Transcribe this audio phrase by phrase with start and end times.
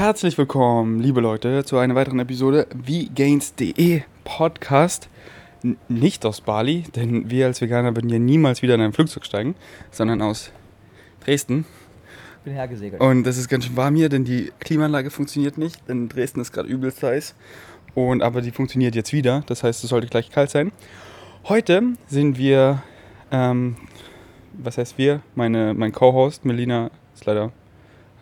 [0.00, 5.10] Herzlich willkommen, liebe Leute, zu einer weiteren Episode wie Gains.de Podcast.
[5.62, 9.26] N nicht aus Bali, denn wir als Veganer würden ja niemals wieder in ein Flugzeug
[9.26, 9.56] steigen,
[9.90, 10.52] sondern aus
[11.22, 11.66] Dresden.
[12.38, 13.02] Ich bin hergesegelt.
[13.02, 15.86] Und das ist ganz schön warm hier, denn die Klimaanlage funktioniert nicht.
[15.86, 17.34] In Dresden ist gerade übelst heiß.
[17.94, 20.72] Und, aber die funktioniert jetzt wieder, das heißt, es sollte gleich kalt sein.
[21.44, 22.82] Heute sind wir,
[23.30, 23.76] ähm,
[24.54, 25.20] was heißt wir?
[25.34, 27.52] Meine, mein Co-Host Melina ist leider,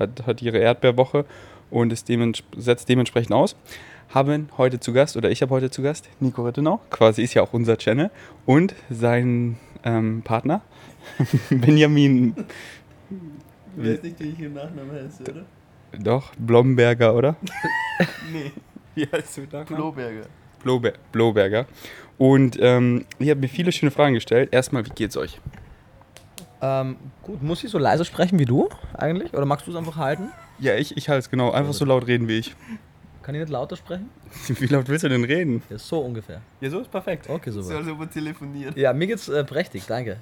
[0.00, 1.24] hat, hat ihre Erdbeerwoche
[1.70, 3.56] und ist dements setzt dementsprechend aus.
[4.10, 7.42] Haben heute zu Gast, oder ich habe heute zu Gast, Nico Rittenau, quasi ist ja
[7.42, 8.10] auch unser Channel,
[8.46, 10.62] und sein ähm, Partner,
[11.50, 12.34] Benjamin,
[13.76, 15.44] Ich weiß nicht, wie ich im Nachnamen heiße, oder?
[15.98, 17.36] doch, Blomberger, oder?
[18.32, 18.52] Nee,
[18.94, 19.66] Wie heißt du Nachnamen?
[19.66, 20.26] Kloberger.
[20.62, 21.66] Blober Bloberger.
[22.16, 24.48] Und ähm, ihr habt mir viele schöne Fragen gestellt.
[24.52, 25.40] Erstmal, wie geht's euch?
[26.60, 29.32] Ähm, gut, muss ich so leise sprechen wie du eigentlich?
[29.34, 30.30] Oder magst du es einfach halten?
[30.58, 31.50] Ja, ich, ich halte es genau.
[31.52, 32.54] Einfach so laut reden wie ich.
[33.22, 34.08] Kann ich nicht lauter sprechen?
[34.48, 35.62] Wie laut willst du denn reden?
[35.68, 36.40] Ja, so ungefähr.
[36.62, 37.28] Ja, so ist perfekt.
[37.28, 37.76] Okay, So, super.
[37.78, 38.74] als ob er telefoniert.
[38.76, 40.16] Ja, mir geht's äh, prächtig, danke.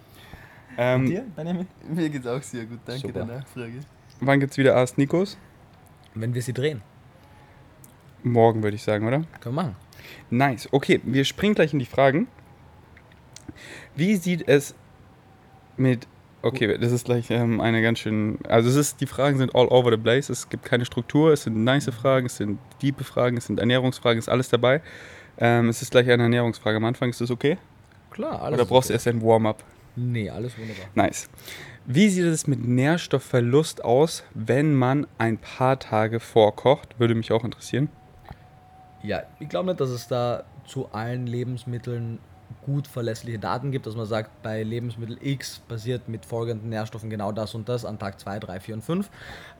[0.77, 1.66] Ähm, Benjamin?
[1.88, 3.24] Mir geht's auch sehr gut, danke Super.
[3.24, 3.74] der Nachfrage.
[4.20, 5.38] wann gibt's wieder Ask Nikos?
[6.14, 6.83] Wenn wir sie drehen,
[8.24, 9.22] Morgen, würde ich sagen, oder?
[9.41, 9.77] können wir machen.
[10.30, 10.68] Nice.
[10.72, 12.27] Okay, wir springen gleich in die Fragen.
[13.94, 14.74] Wie sieht es
[15.77, 16.06] mit.
[16.47, 18.39] Okay, das ist gleich ähm, eine ganz schön.
[18.48, 20.28] Also, es ist, die Fragen sind all over the place.
[20.28, 21.33] Es gibt keine Struktur.
[21.33, 24.80] Es sind nice Fragen, es sind diepe Fragen, es sind Ernährungsfragen, es ist alles dabei.
[25.39, 27.11] Ähm, es ist gleich eine Ernährungsfrage am Anfang.
[27.11, 27.58] Ist das okay?
[28.11, 28.97] Klar, alles Oder brauchst du okay.
[28.97, 29.62] erst ein Warm-up?
[29.97, 30.86] Nee, alles wunderbar.
[30.94, 31.28] Nice.
[31.86, 36.98] Wie sieht es mit Nährstoffverlust aus, wenn man ein paar Tage vorkocht?
[36.98, 37.89] Würde mich auch interessieren.
[39.02, 42.19] Ja, ich glaube nicht, dass es da zu allen Lebensmitteln
[42.67, 47.31] gut verlässliche Daten gibt, dass man sagt, bei Lebensmittel X passiert mit folgenden Nährstoffen genau
[47.31, 49.11] das und das an Tag 2, 3, 4 und 5.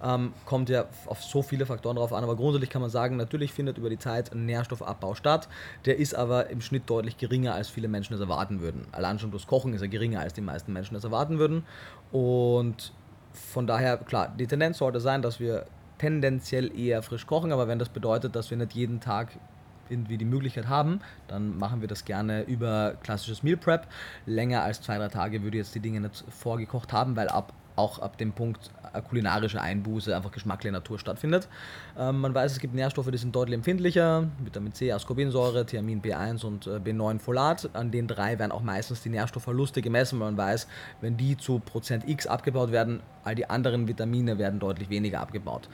[0.03, 3.53] Ähm, kommt ja auf so viele Faktoren drauf an, aber grundsätzlich kann man sagen, natürlich
[3.53, 5.49] findet über die Zeit ein Nährstoffabbau statt.
[5.85, 8.87] Der ist aber im Schnitt deutlich geringer, als viele Menschen es erwarten würden.
[8.91, 11.65] Allein schon durchs Kochen ist er geringer, als die meisten Menschen es erwarten würden.
[12.11, 12.93] Und
[13.33, 15.67] von daher, klar, die Tendenz sollte sein, dass wir
[15.99, 19.29] tendenziell eher frisch kochen, aber wenn das bedeutet, dass wir nicht jeden Tag
[19.89, 23.87] irgendwie die Möglichkeit haben, dann machen wir das gerne über klassisches Meal Prep.
[24.27, 27.99] Länger als zwei, drei Tage würde jetzt die Dinge nicht vorgekocht haben, weil ab auch
[27.99, 31.49] ab dem Punkt eine kulinarische Einbuße einfach geschmackliche Natur stattfindet.
[31.99, 34.27] Ähm, man weiß, es gibt Nährstoffe, die sind deutlich empfindlicher.
[34.43, 37.69] Vitamin C, Ascorbinsäure, Thiamin B1 und äh, B9 Folat.
[37.75, 40.67] An den drei werden auch meistens die Nährstoffverluste gemessen, weil man weiß,
[41.01, 45.69] wenn die zu Prozent X abgebaut werden, all die anderen Vitamine werden deutlich weniger abgebaut.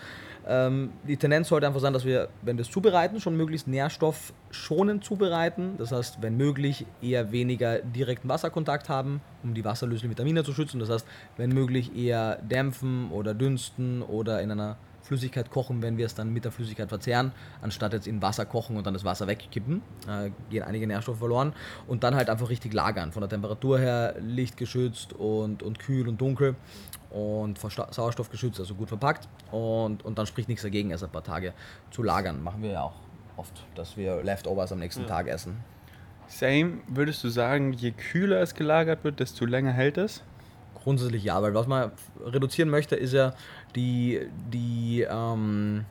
[0.47, 5.05] Ähm, die Tendenz sollte einfach sein, dass wir, wenn wir es zubereiten, schon möglichst nährstoffschonend
[5.05, 5.75] zubereiten.
[5.79, 10.81] Das heißt, wenn möglich, eher weniger direkten Wasserkontakt haben, um die wasserlöslichen Vitamine zu schützen.
[10.81, 16.07] Das heißt, wenn möglich, eher dämpfen oder dünsten oder in einer Flüssigkeit kochen, wenn wir
[16.07, 19.27] es dann mit der Flüssigkeit verzehren, anstatt jetzt in Wasser kochen und dann das Wasser
[19.27, 21.53] wegkippen, äh, gehen einige Nährstoffe verloren
[21.87, 23.13] und dann halt einfach richtig lagern.
[23.13, 26.55] Von der Temperatur her lichtgeschützt und, und kühl und dunkel
[27.11, 31.11] und vor Sauerstoff geschützt, also gut verpackt und, und dann spricht nichts dagegen, erst ein
[31.11, 31.53] paar Tage
[31.91, 32.43] zu lagern.
[32.43, 33.01] Machen wir ja auch
[33.37, 35.59] oft, dass wir Leftovers am nächsten Tag essen.
[36.29, 40.23] Same, würdest du sagen, je kühler es gelagert wird, desto länger hält es?
[40.83, 41.93] Grundsätzlich ja, weil was man
[42.25, 43.35] reduzieren möchte, ist ja
[43.77, 44.21] die,
[44.53, 45.85] die, ähm,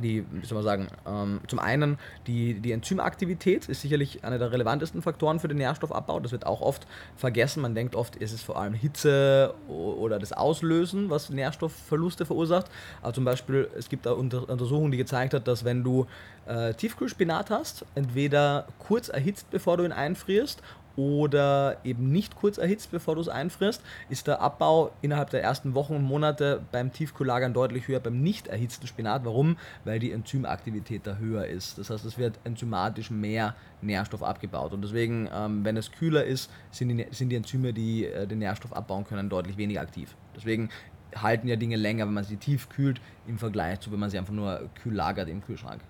[0.00, 4.52] die, wie soll man sagen, ähm, zum einen die, die Enzymaktivität ist sicherlich einer der
[4.52, 6.20] relevantesten Faktoren für den Nährstoffabbau.
[6.20, 6.86] Das wird auch oft
[7.16, 7.62] vergessen.
[7.62, 12.66] Man denkt oft, es ist vor allem Hitze oder das Auslösen, was Nährstoffverluste verursacht.
[13.02, 16.06] Aber zum Beispiel, es gibt da Unter Untersuchungen, die gezeigt hat, dass wenn du
[16.46, 20.62] äh, Tiefkühlspinat hast, entweder kurz erhitzt, bevor du ihn einfrierst,
[20.98, 25.74] oder eben nicht kurz erhitzt, bevor du es einfrierst, ist der Abbau innerhalb der ersten
[25.74, 29.24] Wochen und Monate beim Tiefkühllagern deutlich höher beim nicht erhitzten Spinat.
[29.24, 29.56] Warum?
[29.84, 31.78] Weil die Enzymaktivität da höher ist.
[31.78, 34.72] Das heißt, es wird enzymatisch mehr Nährstoff abgebaut.
[34.72, 38.40] Und deswegen, ähm, wenn es kühler ist, sind die, sind die Enzyme, die äh, den
[38.40, 40.16] Nährstoff abbauen können, deutlich weniger aktiv.
[40.34, 40.68] Deswegen
[41.14, 44.18] halten ja Dinge länger, wenn man sie tief kühlt, im Vergleich zu, wenn man sie
[44.18, 45.80] einfach nur kühl lagert im Kühlschrank.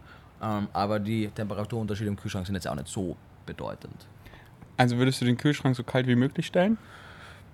[0.42, 3.16] Ähm, aber die Temperaturunterschiede im Kühlschrank sind jetzt auch nicht so
[3.46, 4.06] bedeutend.
[4.78, 6.78] Also würdest du den Kühlschrank so kalt wie möglich stellen?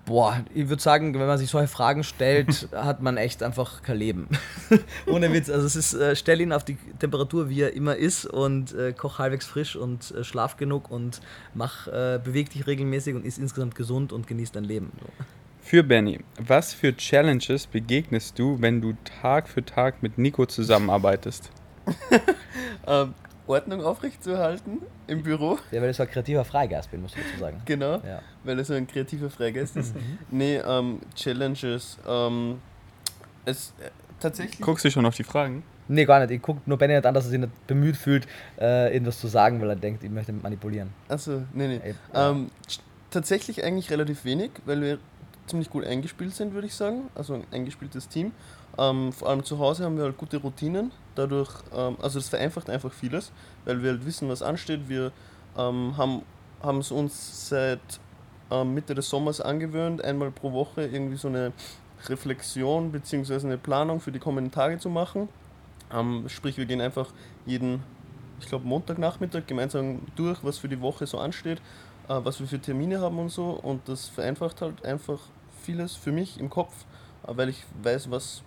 [0.05, 3.97] Boah, ich würde sagen, wenn man sich solche Fragen stellt, hat man echt einfach kein
[3.97, 4.29] Leben.
[5.07, 5.49] Ohne Witz.
[5.49, 8.93] Also es ist, äh, stell ihn auf die Temperatur, wie er immer ist und äh,
[8.93, 11.21] koch halbwegs frisch und äh, schlaf genug und
[11.55, 14.91] mach, äh, beweg dich regelmäßig und ist insgesamt gesund und genieß dein Leben.
[14.99, 15.07] So.
[15.63, 21.49] Für Benny, was für Challenges begegnest du, wenn du Tag für Tag mit Nico zusammenarbeitest?
[22.87, 23.15] Ähm,
[23.47, 25.57] Ordnung aufrechtzuerhalten im Büro.
[25.71, 27.61] Ja, weil ich so ein kreativer Freigeist bin, muss ich dazu sagen.
[27.65, 28.21] Genau, Ja.
[28.43, 29.95] weil er so ein kreativer Freigeist ist.
[30.31, 31.97] nee, ähm, Challenges.
[32.07, 32.59] Ähm,
[33.45, 33.89] es äh,
[34.19, 34.61] tatsächlich.
[34.61, 35.63] Guckst du schon auf die Fragen?
[35.87, 36.31] Nee, gar nicht.
[36.31, 38.27] Ich gucke nur Benny nicht an, dass er sich nicht bemüht fühlt,
[38.59, 40.89] äh, irgendwas zu sagen, weil er denkt, ich möchte manipulieren.
[41.07, 41.79] Also, nee, nee.
[41.83, 42.79] Ey, Ähm, t-
[43.11, 44.97] tatsächlich eigentlich relativ wenig, weil wir
[45.45, 47.03] ziemlich gut eingespielt sind, würde ich sagen.
[47.13, 48.31] Also ein eingespieltes Team.
[48.79, 50.91] Ähm, vor allem zu Hause haben wir halt gute Routinen.
[51.15, 53.31] Dadurch, ähm, also das vereinfacht einfach vieles,
[53.65, 54.89] weil wir halt wissen, was ansteht.
[54.89, 55.11] Wir
[55.57, 56.21] ähm, haben
[56.61, 57.79] haben es uns seit
[58.51, 61.53] ähm, Mitte des Sommers angewöhnt, einmal pro Woche irgendwie so eine
[62.07, 63.45] Reflexion bzw.
[63.45, 65.29] eine Planung für die kommenden Tage zu machen.
[65.93, 67.09] Ähm, sprich, wir gehen einfach
[67.45, 67.83] jeden,
[68.39, 71.59] ich glaube, Montagnachmittag gemeinsam durch, was für die Woche so ansteht,
[72.07, 73.51] äh, was wir für Termine haben und so.
[73.51, 75.19] Und das vereinfacht halt einfach
[75.61, 76.73] vieles für mich im Kopf,
[77.27, 78.41] äh, weil ich weiß, was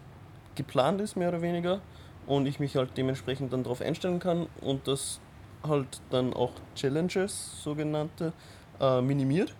[0.55, 1.81] geplant ist, mehr oder weniger.
[2.29, 5.19] Und ich mich halt dementsprechend dann darauf einstellen kann und das
[5.67, 8.33] halt dann auch Challenges, sogenannte,
[8.81, 9.55] äh, minimiert.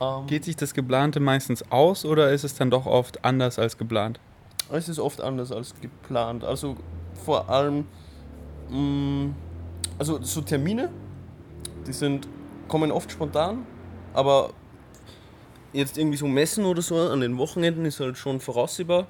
[0.00, 3.76] Ähm, Geht sich das Geplante meistens aus oder ist es dann doch oft anders als
[3.76, 4.18] geplant?
[4.72, 6.44] Es ist oft anders als geplant.
[6.44, 6.76] Also
[7.24, 7.86] vor allem,
[8.70, 9.34] mh,
[9.98, 10.88] also so Termine,
[11.86, 12.26] die sind,
[12.68, 13.66] kommen oft spontan,
[14.14, 14.50] aber
[15.74, 19.06] jetzt irgendwie so Messen oder so an den Wochenenden ist halt schon voraussehbar.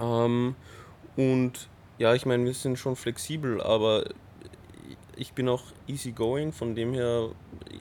[0.00, 0.56] Ähm,
[1.16, 1.68] und
[1.98, 4.04] ja, ich meine, wir sind schon flexibel, aber
[5.16, 7.28] ich bin auch easygoing, von dem her,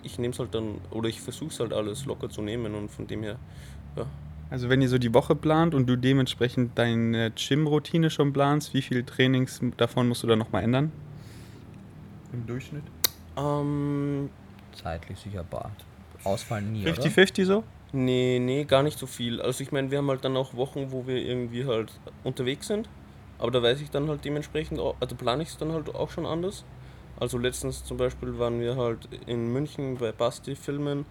[0.03, 2.89] ich nehme es halt dann, oder ich versuche es halt alles locker zu nehmen und
[2.89, 3.37] von dem her,
[4.49, 8.81] Also wenn ihr so die Woche plant und du dementsprechend deine Gym-Routine schon planst, wie
[8.81, 10.91] viele Trainings davon musst du dann nochmal ändern?
[12.33, 12.83] Im Durchschnitt?
[13.37, 14.29] ähm,
[14.73, 15.71] Zeitlich sicher bar.
[16.23, 17.01] Ausfallen nie, oder?
[17.01, 17.63] 50-50 so?
[17.93, 19.41] Nee, nee, gar nicht so viel.
[19.41, 21.91] Also ich meine, wir haben halt dann auch Wochen, wo wir irgendwie halt
[22.23, 22.89] unterwegs sind.
[23.39, 26.09] Aber da weiß ich dann halt dementsprechend, auch, also plane ich es dann halt auch
[26.09, 26.65] schon anders.
[27.19, 31.05] Also letztens zum Beispiel waren wir halt in München bei Basti filmen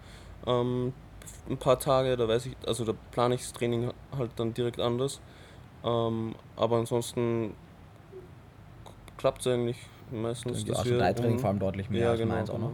[0.45, 0.93] ähm,
[1.49, 4.79] ein paar Tage, da weiß ich, also da plane ich das Training halt dann direkt
[4.79, 5.19] anders.
[5.83, 7.53] Ähm, aber ansonsten
[9.17, 9.77] klappt es eigentlich
[10.11, 10.63] meistens.
[10.63, 12.73] Die Ei-Training um- vor allem deutlich mehr ja, als genau, meins auch noch.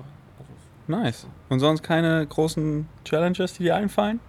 [0.87, 1.27] Nice.
[1.49, 4.19] Und sonst keine großen Challenges, die dir einfallen?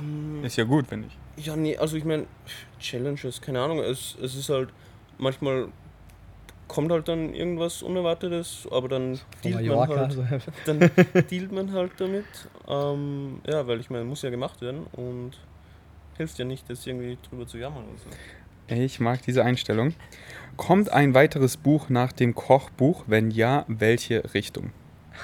[0.00, 1.18] Ähm, Ist ja gut, finde ich.
[1.42, 2.26] Ja, nee, also ich meine,
[2.80, 4.70] Challenges, keine Ahnung, es, es ist halt,
[5.18, 5.68] manchmal
[6.68, 10.24] kommt halt dann irgendwas Unerwartetes, aber dann dealt man halt, so.
[10.66, 10.90] dann
[11.30, 12.26] dealt man halt damit.
[12.68, 15.32] Ähm, ja, weil ich meine, muss ja gemacht werden und
[16.16, 18.74] hilft ja nicht, jetzt irgendwie drüber zu jammern oder so.
[18.74, 19.94] Ich mag diese Einstellung.
[20.56, 23.04] Kommt ein weiteres Buch nach dem Kochbuch?
[23.06, 24.72] Wenn ja, welche Richtung?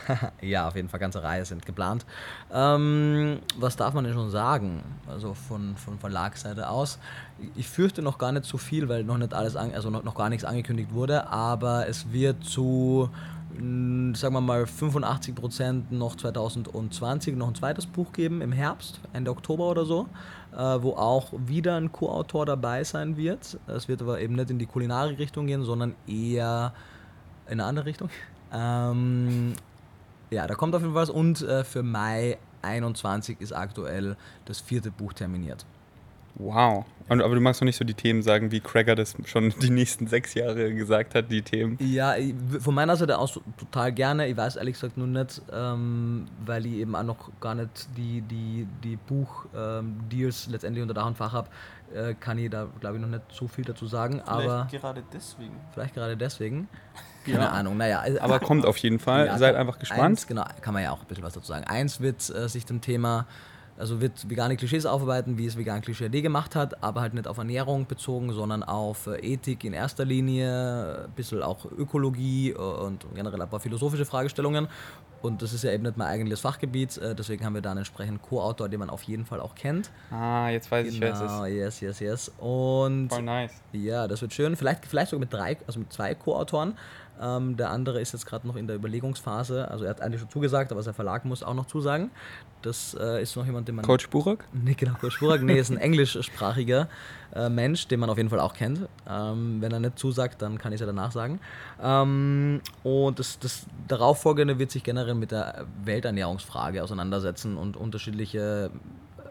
[0.40, 2.04] Ja, auf jeden Fall, ganze Reihe sind geplant.
[2.52, 4.82] Ähm, was darf man denn schon sagen?
[5.08, 6.98] Also von, von Verlagsseite aus.
[7.56, 10.28] Ich fürchte noch gar nicht so viel, weil noch nicht alles, also noch, noch gar
[10.28, 13.08] nichts angekündigt wurde, aber es wird zu,
[13.52, 19.68] sagen wir mal, 85% noch 2020 noch ein zweites Buch geben im Herbst, Ende Oktober
[19.68, 20.08] oder so,
[20.52, 23.58] äh, wo auch wieder ein Co-Autor dabei sein wird.
[23.66, 26.72] Es wird aber eben nicht in die Kulinarik-Richtung gehen, sondern eher
[27.46, 28.10] in eine andere Richtung.
[28.56, 29.54] Ähm,
[30.30, 31.10] ja, da kommt auf jeden Fall was.
[31.10, 34.16] Und äh, für Mai 21 ist aktuell
[34.46, 35.64] das vierte Buch terminiert.
[36.36, 36.84] Wow.
[37.08, 39.70] Und, aber du magst noch nicht so die Themen sagen, wie Cracker das schon die
[39.70, 41.78] nächsten sechs Jahre gesagt hat, die Themen.
[41.80, 44.26] Ja, ich- von meiner Seite aus total gerne.
[44.26, 48.20] Ich weiß ehrlich gesagt nur nicht, ähm, weil ich eben auch noch gar nicht die,
[48.22, 51.48] die, die Buch-Deals letztendlich unter Dach und Fach habe,
[51.94, 54.20] äh, kann ich da, glaube ich, noch nicht so viel dazu sagen.
[54.22, 55.54] aber gerade deswegen.
[55.72, 56.68] vielleicht gerade deswegen.
[57.24, 57.50] Keine Ja.
[57.50, 58.00] Ahnung, naja.
[58.00, 59.26] also- Aber kommt auf jeden Fall.
[59.26, 60.00] Ja, Seid einfach gespannt.
[60.02, 61.64] Eins, genau, kann man ja auch ein bisschen was dazu sagen.
[61.64, 63.26] Eins wird äh, sich dem Thema,
[63.76, 67.26] also wird vegane Klischees aufarbeiten, wie es vegan Klischee AD gemacht hat, aber halt nicht
[67.26, 72.54] auf Ernährung bezogen, sondern auf äh, Ethik in erster Linie, ein bisschen auch Ökologie äh,
[72.56, 74.68] und generell ein paar philosophische Fragestellungen.
[75.22, 77.78] Und das ist ja eben nicht mein eigentliches Fachgebiet, äh, deswegen haben wir da einen
[77.78, 79.90] entsprechenden Co-Autor, den man auf jeden Fall auch kennt.
[80.10, 81.50] Ah, jetzt weiß ich, wer es Genau, ist.
[81.54, 82.28] yes, yes, yes.
[82.36, 83.52] Und Voll nice.
[83.72, 84.54] ja, das wird schön.
[84.54, 86.76] Vielleicht, vielleicht sogar mit drei, also mit zwei Co-Autoren.
[87.20, 89.70] Ähm, der andere ist jetzt gerade noch in der Überlegungsphase.
[89.70, 92.10] Also er hat eigentlich schon zugesagt, aber sein Verlag muss auch noch zusagen.
[92.62, 93.84] Das äh, ist noch jemand, den man.
[93.84, 94.44] Coach Burak?
[94.52, 95.42] Nee, genau, Coach Burak.
[95.42, 96.88] Nee, ist ein englischsprachiger
[97.34, 98.88] äh, Mensch, den man auf jeden Fall auch kennt.
[99.08, 101.40] Ähm, wenn er nicht zusagt, dann kann ich es ja danach sagen.
[101.82, 108.70] Ähm, und das, das darauffolgende wird sich generell mit der Welternährungsfrage auseinandersetzen und unterschiedliche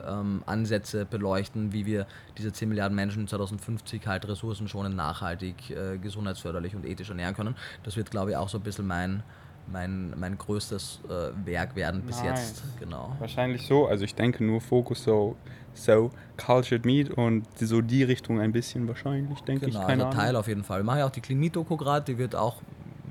[0.08, 2.08] ähm, Ansätze beleuchten, wie wir
[2.38, 7.56] diese 10 Milliarden Menschen 2050 halt ressourcenschonend, nachhaltig, äh, gesundheitsförderlich und ethisch ernähren können.
[7.84, 9.24] Das wird, glaube ich, auch so ein bisschen mein,
[9.72, 12.30] mein, mein größtes äh, Werk werden bis Nice.
[12.30, 12.64] jetzt.
[12.80, 13.16] Genau.
[13.20, 13.88] Wahrscheinlich so.
[13.88, 15.36] Also ich denke nur Fokus so,
[15.74, 19.88] so Cultured Meat und so die Richtung ein bisschen wahrscheinlich, denke Genau, ich.
[19.88, 20.82] Keine also Teil auf jeden Fall.
[20.82, 22.62] Wir machen ja auch die Clean Meat Doku gerade, die wird auch,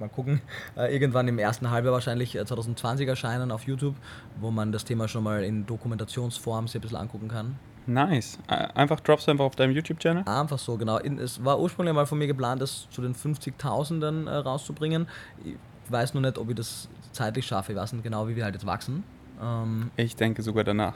[0.02, 0.40] mal gucken,
[0.76, 3.96] äh, irgendwann im ersten Halbjahr wahrscheinlich äh, 2020 erscheinen auf YouTube,
[4.40, 7.56] wo man das Thema schon mal in Dokumentationsform sich ein bisschen angucken kann.
[7.86, 8.38] Nice.
[8.46, 10.22] Einfach droppst du einfach auf deinem YouTube-Channel?
[10.26, 10.98] Einfach so, genau.
[10.98, 15.08] Es war ursprünglich mal von mir geplant, das zu den 50.000ern äh, rauszubringen.
[15.44, 15.56] Ich
[15.88, 17.72] weiß nur nicht, ob ich das zeitlich schaffe.
[17.72, 19.02] Ich weiß nicht genau, wie wir halt jetzt wachsen.
[19.42, 20.94] Ähm, Ich denke sogar danach.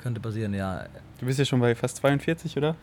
[0.00, 0.84] könnte passieren, ja.
[1.18, 2.76] Du bist ja schon bei fast 42, oder?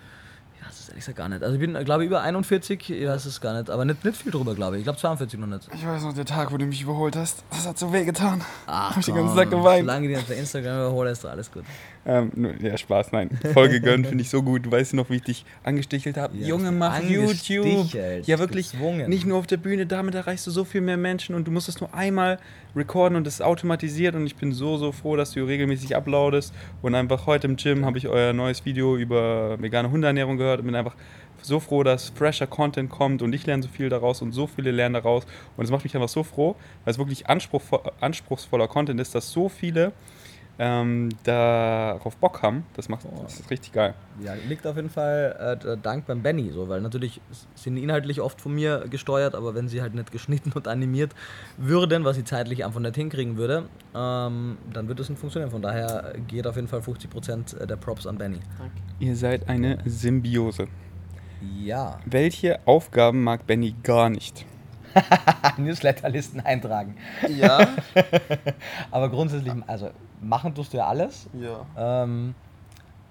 [0.59, 1.43] Ja, das ist ehrlich gesagt gar nicht.
[1.43, 3.69] Also ich bin, glaube ich, über 41, ich weiß es gar nicht.
[3.69, 4.79] Aber nicht, nicht viel drüber, glaube ich.
[4.79, 5.67] Ich glaube 42 noch nicht.
[5.73, 8.41] Ich weiß noch, der Tag, wo du mich überholt hast, das hat so weh getan.
[8.65, 9.81] Ach, Hab ich den ganzen Tag geweint.
[9.81, 11.63] Solange die auf der Instagram überhole, ist doch alles gut.
[12.07, 12.31] Ähm,
[12.61, 13.31] ja, Spaß, nein.
[13.53, 14.65] Folge gönnen finde ich so gut.
[14.65, 16.37] Du weißt noch, wie ich dich angestichelt habe.
[16.37, 17.93] Ja, Junge, mach YouTube.
[17.93, 18.71] Ja, wirklich.
[18.71, 19.09] gezwungen.
[19.09, 21.67] Nicht nur auf der Bühne, damit erreichst du so viel mehr Menschen und du musst
[21.67, 22.37] es nur einmal
[22.75, 26.53] recorden und es ist automatisiert und ich bin so, so froh, dass du regelmäßig uploadest
[26.81, 30.65] und einfach heute im Gym habe ich euer neues Video über vegane Hundeernährung gehört und
[30.65, 30.95] bin einfach
[31.41, 34.71] so froh, dass fresher Content kommt und ich lerne so viel daraus und so viele
[34.71, 35.25] lernen daraus.
[35.57, 39.31] Und es macht mich einfach so froh, weil es wirklich anspruchsvoll, anspruchsvoller Content ist, dass
[39.31, 39.91] so viele
[40.57, 42.65] ähm, darauf Bock haben.
[42.75, 43.93] Das macht das ist richtig geil.
[44.23, 47.19] Ja, liegt auf jeden Fall äh, d- Dank beim Benny, so, weil natürlich
[47.55, 51.13] sind inhaltlich oft von mir gesteuert, aber wenn sie halt nicht geschnitten und animiert
[51.57, 55.51] würden, was sie zeitlich einfach nicht hinkriegen würde, ähm, dann wird es nicht funktionieren.
[55.51, 58.39] Von daher geht auf jeden Fall 50% der Props an Benny.
[58.99, 60.67] Ihr seid eine Symbiose.
[61.61, 61.99] Ja.
[62.05, 64.45] Welche Aufgaben mag Benny gar nicht?
[65.57, 66.95] Newsletterlisten eintragen.
[67.27, 67.67] Ja,
[68.91, 69.89] Aber grundsätzlich, also
[70.25, 71.27] machen tust du ja alles.
[71.33, 71.65] ja.
[71.77, 72.35] Ähm,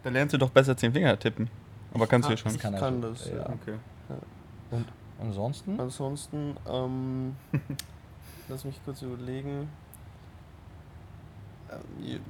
[0.02, 1.49] Da lernst du doch besser zehn Finger tippen.
[1.94, 2.52] Aber kannst du ja schon.
[2.52, 3.37] Ich Kann kann das, ja.
[3.37, 3.47] ja.
[3.47, 3.75] Okay.
[4.71, 4.87] und
[5.21, 5.78] ansonsten?
[5.80, 7.37] Ansonsten, ähm,
[8.49, 9.68] lass mich kurz überlegen.
[11.71, 12.21] Ähm,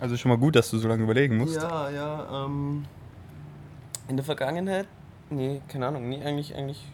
[0.00, 1.56] Also schon mal gut, dass du so lange überlegen musst.
[1.56, 2.84] Ja, ja, ähm,
[4.08, 4.86] in der Vergangenheit,
[5.28, 6.86] nee, keine Ahnung, nee, eigentlich, eigentlich,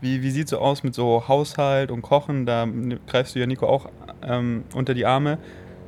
[0.00, 2.44] Wie, wie sieht so aus mit so Haushalt und Kochen?
[2.46, 2.68] Da
[3.06, 3.88] greifst du ja Nico auch
[4.26, 5.38] ähm, unter die Arme.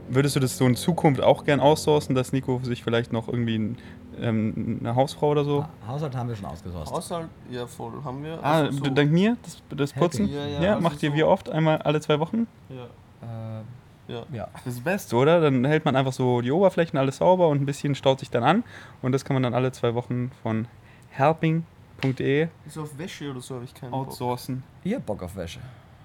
[0.08, 3.56] Würdest du das so in Zukunft auch gern outsourcen, dass Nico sich vielleicht noch irgendwie
[3.58, 3.78] ein,
[4.20, 5.62] ähm, eine Hausfrau oder so?
[5.62, 6.94] Ha- Haushalt haben wir schon ausgesourcet.
[6.94, 8.38] Haushalt, ja, voll, haben wir.
[8.42, 10.28] Ah, also so- dank mir, das, das Putzen?
[10.28, 11.48] Ja, ja, Ja, also macht ihr so- wie oft?
[11.48, 12.46] Einmal alle zwei Wochen?
[12.68, 12.84] Ja,
[13.26, 14.22] Äh, ja.
[14.30, 14.48] ja.
[14.52, 15.40] Das ist das Beste, oder?
[15.40, 18.44] Dann hält man einfach so die Oberflächen alles sauber und ein bisschen staut sich dann
[18.44, 18.62] an.
[19.00, 20.68] Und das kann man dann alle zwei Wochen von
[21.10, 24.08] helping.de So auf Wäsche oder so habe ich keinen Bock.
[24.08, 24.62] outsourcen.
[24.84, 25.60] Ihr habt Bock auf Wäsche.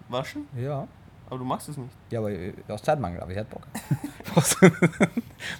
[0.07, 0.47] Waschen?
[0.57, 0.87] Ja.
[1.29, 1.91] Aber du machst es nicht.
[2.09, 3.61] Ja, aber äh, aus Zeitmangel, aber ich hätte Bock.
[4.33, 4.57] brauchst,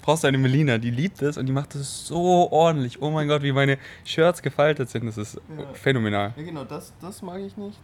[0.01, 3.01] brauchst du eine Melina, die liebt es und die macht es so ordentlich.
[3.01, 5.05] Oh mein Gott, wie meine Shirts gefaltet sind.
[5.05, 5.73] Das ist Ja.
[5.73, 6.33] phänomenal.
[6.37, 7.79] Ja, genau, das, das mag ich nicht.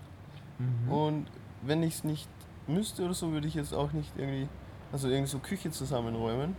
[0.57, 0.91] Mhm.
[0.91, 1.25] Und
[1.61, 2.27] wenn ich es nicht
[2.67, 4.47] müsste oder so, würde ich jetzt auch nicht irgendwie,
[4.91, 6.55] also irgendwie so Küche zusammenräumen.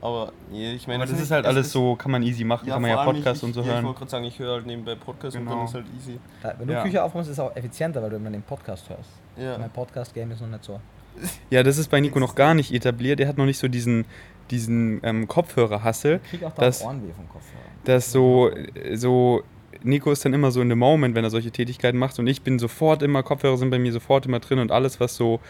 [0.00, 2.44] Aber nee, ich meine, Aber das nicht- ist halt es alles so, kann man easy
[2.44, 3.84] machen, kann man ja vor allem Podcast ich, und so ich, ja, Ich hören.
[3.86, 5.56] wollte gerade sagen, ich höre halt nebenbei Podcast und Genau.
[5.56, 6.18] dann ist halt easy.
[6.42, 6.82] Da, wenn du Ja.
[6.82, 9.10] Küche aufräumst, ist es auch effizienter, weil du immer den Podcast hörst.
[9.36, 9.58] Ja.
[9.58, 10.80] Mein Podcast-Game ist noch nicht so.
[11.50, 13.18] Ja, das ist bei Nico noch gar nicht etabliert.
[13.20, 14.04] Er hat noch nicht so diesen,
[14.50, 16.20] diesen ähm, Kopfhörer-Hassel.
[16.24, 17.62] Ich krieg auch Das- da Ohrenweh vom Kopfhörer.
[17.84, 18.50] dass so,
[18.94, 19.42] so,
[19.82, 22.42] Nico ist dann immer so in the moment, wenn er solche Tätigkeiten macht und ich
[22.42, 25.40] bin sofort immer, Kopfhörer sind bei mir sofort immer drin und alles, was so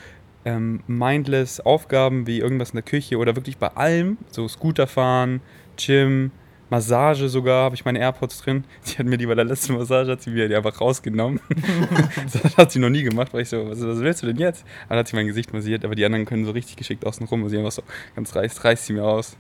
[0.44, 5.40] ähm, mindless Aufgaben wie irgendwas in der Küche oder wirklich bei allem, so Scooter fahren,
[5.76, 6.30] Gym,
[6.70, 8.64] Massage sogar, habe ich meine AirPods drin.
[8.82, 11.40] Sie hat mir die bei der letzten Massage, hat sie mir die einfach rausgenommen.
[12.32, 14.64] das hat sie noch nie gemacht, weil ich so, was, was willst du denn jetzt?
[14.88, 17.49] Dann hat sie mein Gesicht massiert, aber die anderen können so richtig geschickt außen rum
[17.49, 17.82] sie einfach so,
[18.14, 19.37] ganz reißt, reißt sie mir aus.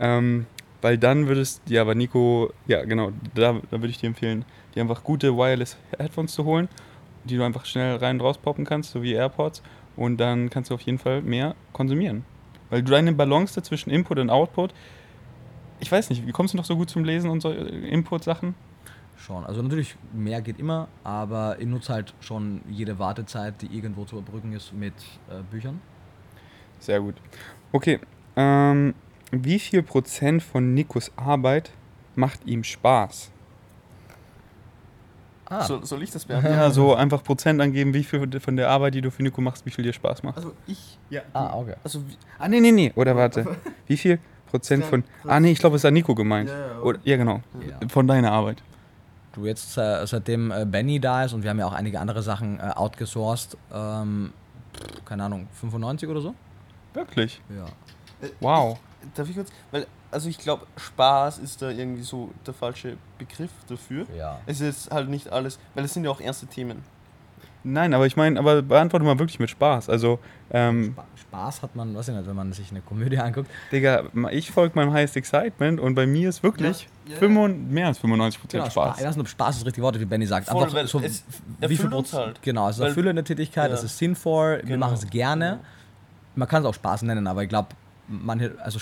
[0.00, 0.46] Ähm,
[0.80, 4.44] weil dann würdest, ja, aber Nico, ja genau, da, da würde ich dir empfehlen,
[4.74, 6.68] dir einfach gute Wireless Headphones zu holen,
[7.24, 9.62] die du einfach schnell rein und raus poppen kannst, so wie AirPods.
[9.96, 12.24] Und dann kannst du auf jeden Fall mehr konsumieren.
[12.70, 14.72] Weil du deine Balance dazwischen Input und Output,
[15.80, 18.54] ich weiß nicht, wie kommst du noch so gut zum Lesen und so äh, Input-Sachen?
[19.16, 19.44] Schon.
[19.44, 24.16] Also natürlich, mehr geht immer, aber ich nutze halt schon jede Wartezeit, die irgendwo zu
[24.16, 24.94] überbrücken ist, mit
[25.28, 25.80] äh, Büchern.
[26.78, 27.16] Sehr gut.
[27.72, 28.00] Okay,
[28.36, 28.94] ähm,
[29.32, 31.72] wie viel Prozent von Nikos Arbeit
[32.14, 33.31] macht ihm Spaß?
[35.52, 36.56] Ah, So, soll ich das beantworten?
[36.56, 39.66] Ja, so einfach Prozent angeben, wie viel von der Arbeit, die du für Nico machst,
[39.66, 40.36] wie viel dir Spaß macht.
[40.36, 40.98] Also ich,
[41.34, 41.74] ah okay.
[41.84, 42.02] also
[42.38, 42.92] Ah, nee, nee, nee.
[42.96, 43.46] Oder warte.
[43.86, 44.18] Wie viel
[44.50, 45.04] Prozent von.
[45.24, 46.48] Ah, nee, ich glaube, es ist an Nico gemeint.
[46.48, 47.40] Ja, ja, Oder, ja genau.
[47.66, 47.88] Ja.
[47.88, 48.62] Von deiner Arbeit.
[49.32, 52.22] Du jetzt, äh, seitdem äh, Benny da ist und wir haben ja auch einige andere
[52.22, 54.32] Sachen äh, outgesourced, ähm,
[55.04, 56.34] keine Ahnung, 95 oder so?
[56.94, 57.40] Wirklich.
[57.56, 57.66] Ja.
[58.40, 58.78] Wow.
[59.14, 63.50] Darf ich kurz, weil, also ich glaube, Spaß ist da irgendwie so der falsche Begriff
[63.68, 64.06] dafür.
[64.16, 64.40] Ja.
[64.46, 66.82] Es ist halt nicht alles, weil es sind ja auch ernste Themen.
[67.64, 69.88] Nein, aber ich meine, aber beantworte mal wirklich mit Spaß.
[69.88, 70.18] Also,
[70.50, 73.48] ähm, Spa- Spaß hat man, weiß ich nicht, wenn man sich eine Komödie anguckt.
[73.70, 77.18] Digga, ich folge meinem Highest Excitement und bei mir ist wirklich Ja, ja.
[77.20, 78.84] 95 mehr als 95 Genau, Prozent Spaß.
[78.88, 78.98] Spaß.
[79.00, 80.48] Ich weiß nicht, ob Spaß das richtige Wort ist, wie Benny sagt.
[80.48, 81.22] Voll, Einfach so, es
[81.60, 82.22] wie viel Prozent.
[82.26, 82.42] halt.
[82.42, 83.76] Genau, es ist erfüllende Tätigkeit, Ja.
[83.76, 84.86] es ist sinnvoll, wir Genau.
[84.86, 85.60] machen es gerne.
[86.34, 87.68] Man kann es auch Spaß nennen, aber ich glaube,
[88.08, 88.78] manche, also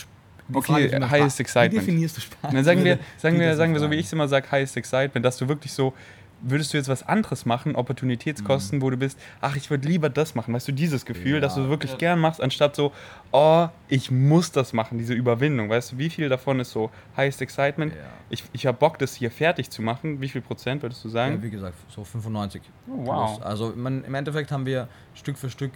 [0.53, 1.83] Okay, Frage wie highest Spaß- Wie excitement.
[1.87, 2.53] definierst du Spaß?
[2.53, 5.25] Dann sagen wir, sagen wir, sagen wir so, wie ich es immer sage, highest excitement,
[5.25, 5.95] dass du wirklich so,
[6.43, 10.35] würdest du jetzt was anderes machen, Opportunitätskosten, wo du bist, ach, ich würde lieber das
[10.35, 11.41] machen, weißt du, dieses Gefühl, Ja.
[11.41, 11.99] dass du wirklich Ja.
[11.99, 12.93] gern machst, anstatt so,
[13.31, 17.43] oh, ich muss das machen, diese Überwindung, weißt du, wie viel davon ist so highest
[17.43, 17.93] excitement?
[17.93, 18.01] Ja.
[18.31, 21.13] Ich, ich habe Bock, das hier fertig zu machen, wie viel Prozent würdest du Ja,
[21.13, 21.43] sagen?
[21.43, 22.63] wie gesagt, so 95.
[22.89, 23.35] Oh, wow.
[23.37, 23.47] plus.
[23.47, 25.73] Also man, im Endeffekt haben wir Stück für Stück,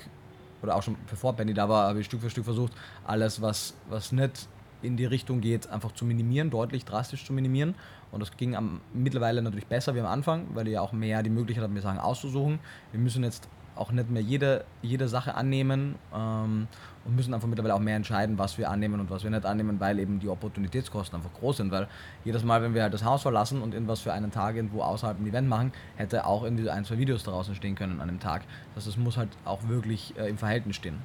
[0.64, 2.72] oder auch schon bevor Benny da war, habe ich Stück für Stück versucht,
[3.06, 4.48] alles, was, was nicht
[4.82, 7.74] in die Richtung geht, einfach zu minimieren, deutlich drastisch zu minimieren.
[8.10, 11.22] Und das ging am, mittlerweile natürlich besser wie am Anfang, weil ihr ja auch mehr
[11.22, 12.58] die Möglichkeit habt, mir Sachen auszusuchen.
[12.92, 16.68] Wir müssen jetzt auch nicht mehr jede, jede Sache annehmen ähm,
[17.04, 19.80] und müssen einfach mittlerweile auch mehr entscheiden, was wir annehmen und was wir nicht annehmen,
[19.80, 21.70] weil eben die Opportunitätskosten einfach groß sind.
[21.70, 21.88] Weil
[22.24, 25.18] jedes Mal, wenn wir halt das Haus verlassen und irgendwas für einen Tag irgendwo außerhalb
[25.20, 28.42] ein Event machen, hätte auch irgendwie ein, zwei Videos draußen stehen können an dem Tag.
[28.74, 30.98] Das es muss halt auch wirklich äh, im Verhältnis stehen.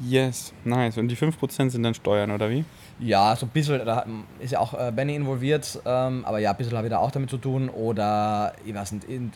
[0.00, 0.98] Yes, nice.
[0.98, 2.64] Und die 5% sind dann Steuern, oder wie?
[2.98, 4.04] Ja, so ein bisschen, da
[4.40, 7.12] ist ja auch äh, Benny involviert, ähm, aber ja, ein bisschen habe ich da auch
[7.12, 7.68] damit zu tun.
[7.68, 9.32] Oder, ich weiß nicht, in-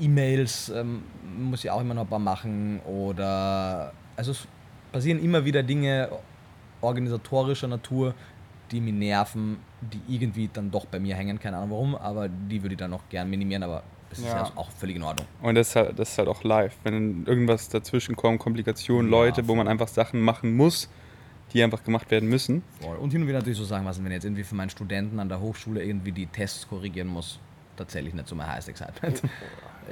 [0.00, 1.02] E-Mails ähm,
[1.38, 2.80] muss ich auch immer noch ein paar machen.
[2.80, 4.46] Oder, also es
[4.92, 6.08] passieren immer wieder Dinge
[6.80, 8.14] organisatorischer Natur,
[8.70, 12.62] die mich nerven, die irgendwie dann doch bei mir hängen, keine Ahnung warum, aber die
[12.62, 14.42] würde ich dann noch gern minimieren, aber das ist Ja.
[14.44, 15.26] ja auch völlig in Ordnung.
[15.42, 16.74] Und das ist, halt, das ist halt auch live.
[16.82, 20.88] Wenn irgendwas dazwischen kommt, Komplikationen, Ja, Leute, wo man einfach Sachen machen muss,
[21.52, 22.62] die einfach gemacht werden müssen.
[23.00, 25.20] Und hin und wieder natürlich so sagen, was, wenn ich jetzt irgendwie für meinen Studenten
[25.20, 27.38] an der Hochschule irgendwie die Tests korrigieren muss,
[27.82, 29.22] tatsächlich nicht so mein highest excitement.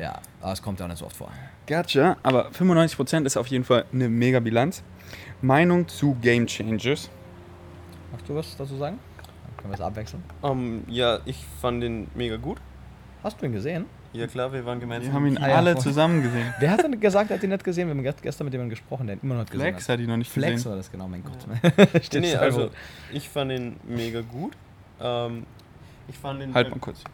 [0.01, 1.31] ja, aber es kommt ja auch nicht so oft vor.
[1.67, 4.83] Gotcha, aber 95% ist auf jeden Fall eine mega Bilanz.
[5.43, 7.11] Meinung zu Game Changers.
[8.13, 8.99] Magst du was dazu sagen?
[9.47, 10.23] Dann können wir es abwechseln.
[10.43, 12.59] Ähm, ja, ich fand den mega gut.
[13.23, 13.87] Hast du ihn gesehen?
[14.13, 15.11] Ja klar, wir waren gemeinsam.
[15.13, 15.83] Wir haben ihn Ah ja, alle voll.
[15.83, 16.53] zusammen gesehen.
[16.59, 17.87] Wer hat denn gesagt, er hat ihn nicht gesehen?
[17.87, 19.93] Wir haben gest- gestern mit jemandem gesprochen, der ihn immer noch nicht gesehen Flex hat.
[19.95, 20.71] hat ihn noch nicht Flex gesehen.
[20.71, 22.03] war das genau, mein Gott.
[22.05, 22.71] Steht nee, so also
[23.13, 24.57] ich fand ihn mega gut.
[25.01, 25.47] Ähm,
[26.09, 27.05] ich fand ihn Halt beim- mal kurz.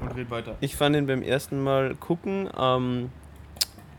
[0.00, 0.56] Und red weiter.
[0.60, 3.10] Ich fand ihn beim ersten Mal gucken ähm,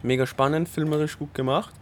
[0.03, 1.74] mega spannend, filmerisch gut gemacht.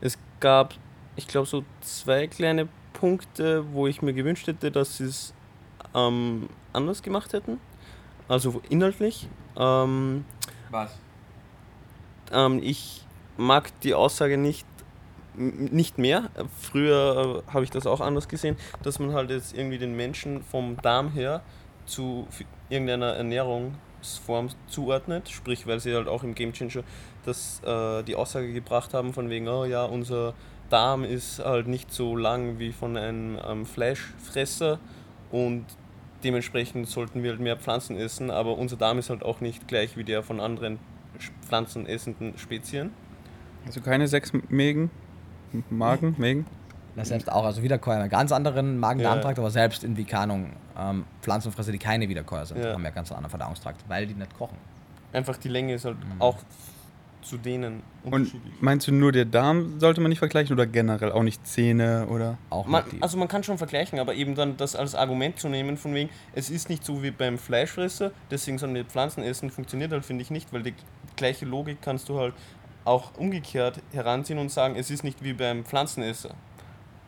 [0.00, 0.74] Es gab,
[1.16, 5.34] ich glaube, so zwei kleine Punkte, wo ich mir gewünscht hätte, dass sie es
[5.94, 7.60] ähm, anders gemacht hätten.
[8.28, 9.28] Also inhaltlich.
[9.56, 10.24] Ähm,
[10.70, 10.96] Was?
[12.32, 13.04] ähm, ich
[13.36, 14.66] mag die Aussage nicht,
[15.34, 16.30] nicht mehr.
[16.60, 20.42] Früher äh, habe ich das auch anders gesehen, dass man halt jetzt irgendwie den Menschen
[20.42, 21.42] vom Darm her
[21.86, 22.26] zu
[22.68, 25.28] irgendeiner Ernährungsform zuordnet.
[25.28, 26.82] Sprich, weil sie halt auch im Game Changer
[27.24, 30.34] das, äh, die Aussage gebracht haben, von wegen, oh ja, unser
[30.70, 34.78] Darm ist halt nicht so lang wie von einem ähm, Fleischfresser
[35.30, 35.64] und
[36.24, 39.96] dementsprechend sollten wir halt mehr Pflanzen essen, aber unser Darm ist halt auch nicht gleich
[39.96, 40.78] wie der von anderen
[41.46, 42.92] pflanzenessenden Spezien.
[43.66, 44.90] Also keine sechs Mägen?
[45.70, 46.14] Magen?
[46.18, 46.46] Mägen?
[46.98, 49.42] Na, selbst auch, also Wiederkäuer haben einen ganz anderen Magen-Darm-Trakt, Ja.
[49.44, 52.72] aber selbst in, wie Ahnung, ähm, Pflanzenfresser, die keine Wiederkäuer sind, Ja.
[52.72, 54.58] haben ja ganz einen anderen Verdauungstrakt, weil die nicht kochen.
[55.12, 56.20] Einfach die Länge ist halt Mhm.
[56.20, 56.36] auch
[57.22, 58.54] zu denen Und unterschiedlich.
[58.60, 62.38] meinst du nur der Darm sollte man nicht vergleichen oder generell auch nicht Zähne oder?
[62.50, 63.02] Auch Man, nicht die.
[63.02, 66.10] also man kann schon vergleichen, aber eben dann das als Argument zu nehmen, von wegen,
[66.34, 70.22] es ist nicht so wie beim Fleischfresser, deswegen sollen wir Pflanzen essen, funktioniert halt, finde
[70.22, 70.74] ich nicht, weil die
[71.16, 72.34] gleiche Logik kannst du halt
[72.84, 76.30] auch umgekehrt heranziehen und sagen, es ist nicht wie beim Pflanzenesser.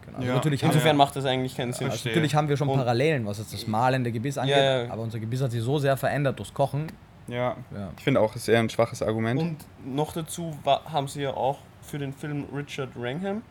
[0.06, 0.20] Genau.
[0.20, 0.34] Ja.
[0.34, 0.92] natürlich, Insofern ja.
[0.94, 1.90] macht das eigentlich keinen Sinn.
[1.90, 4.90] also natürlich haben wir schon Parallelen, was jetzt das malende Gebiss angeht, Ja, ja.
[4.92, 6.86] aber unser Gebiss hat sich so sehr verändert durchs Kochen.
[7.28, 7.56] Ja.
[7.72, 7.90] Ja.
[7.96, 9.40] Ich finde auch, es ist eher ein schwaches Argument.
[9.40, 13.42] Und noch dazu war, haben sie ja auch für den Film Richard Wrangham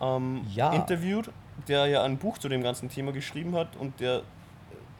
[0.00, 0.72] ähm, Ja.
[0.72, 1.30] interviewt,
[1.68, 4.22] der ja ein Buch zu dem ganzen Thema geschrieben hat und der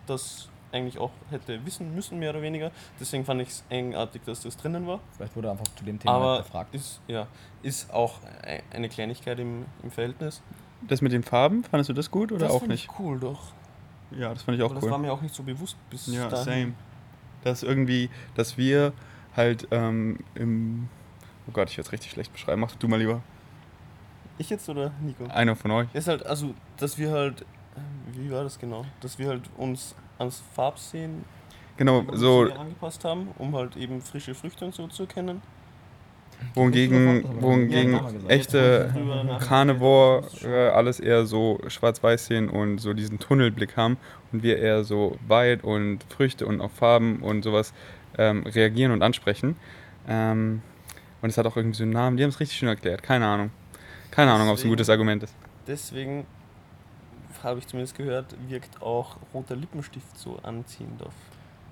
[0.06, 2.70] das eigentlich auch hätte wissen müssen, mehr oder weniger.
[2.98, 4.98] Deswegen fand ich es eigenartig, dass das drinnen war.
[5.16, 6.74] Vielleicht wurde er einfach zu dem Thema Aber nicht befragt.
[6.74, 7.26] ist, ja,
[7.62, 10.42] ist auch e- eine Kleinigkeit im, im Verhältnis.
[10.88, 12.84] Das mit den Farben, fandest du das gut oder das auch fand nicht?
[12.90, 13.40] ich cool, doch.
[14.10, 15.06] Ja, das fand ich auch Aber das war cool.
[15.06, 16.44] mir auch nicht so bewusst bis Ja, dahin.
[16.44, 16.72] same.
[17.42, 18.92] Dass irgendwie, dass wir
[19.36, 20.88] halt ähm, im.
[21.46, 22.60] Oh Gott, ich werde es richtig schlecht beschreiben.
[22.60, 23.20] Mach du mal lieber.
[24.38, 25.26] Ich jetzt oder Nico?
[25.26, 25.88] Einer von euch.
[25.94, 27.44] Ist halt, also, dass wir halt, äh,
[28.12, 28.84] wie war das genau?
[29.00, 31.24] Dass wir halt uns ans Farbsehen
[31.76, 35.42] Genau, so angepasst haben, um halt eben frische Früchte und so zu erkennen.
[36.54, 38.94] Wohingegen, wohingegen echte.
[39.46, 43.96] Carnivore äh, alles eher so schwarz-weiß sehen und so diesen Tunnelblick haben
[44.32, 47.72] und wir eher so weit und Früchte und auf Farben und sowas
[48.18, 49.56] ähm, reagieren und ansprechen.
[50.08, 50.62] Ähm,
[51.22, 53.02] und es hat auch irgendwie so einen Namen, die haben es richtig schön erklärt.
[53.02, 53.50] Keine Ahnung.
[54.10, 55.34] Keine Ahnung, ob es ein gutes Argument ist.
[55.66, 56.26] Deswegen
[57.42, 61.12] habe ich zumindest gehört, wirkt auch roter Lippenstift so anziehend auf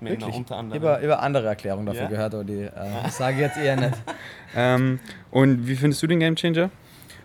[0.03, 0.35] Männer Wirklich?
[0.35, 0.81] unter anderem.
[0.81, 2.09] Über, über andere Erklärungen dafür Ja?
[2.09, 3.93] gehört, aber die äh, sage ich jetzt eher nicht.
[4.55, 4.99] Ähm,
[5.31, 6.69] und wie findest du den Gamechanger?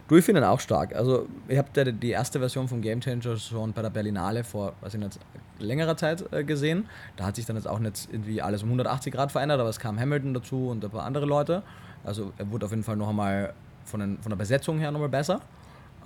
[0.09, 0.97] Du, ich finde ihn auch stark.
[0.97, 4.95] Also, ich habe die erste Version von Game Changer schon bei der Berlinale vor, weiß
[4.95, 5.19] ich nicht,
[5.59, 6.87] längerer Zeit äh, gesehen.
[7.17, 9.79] Da hat sich dann jetzt auch nicht irgendwie alles um 180 Grad verändert, aber es
[9.79, 11.62] kam Hamilton dazu und ein paar andere Leute.
[12.03, 13.53] Also, er wurde auf jeden Fall noch einmal
[13.85, 15.41] von, den, von der Besetzung her nochmal besser.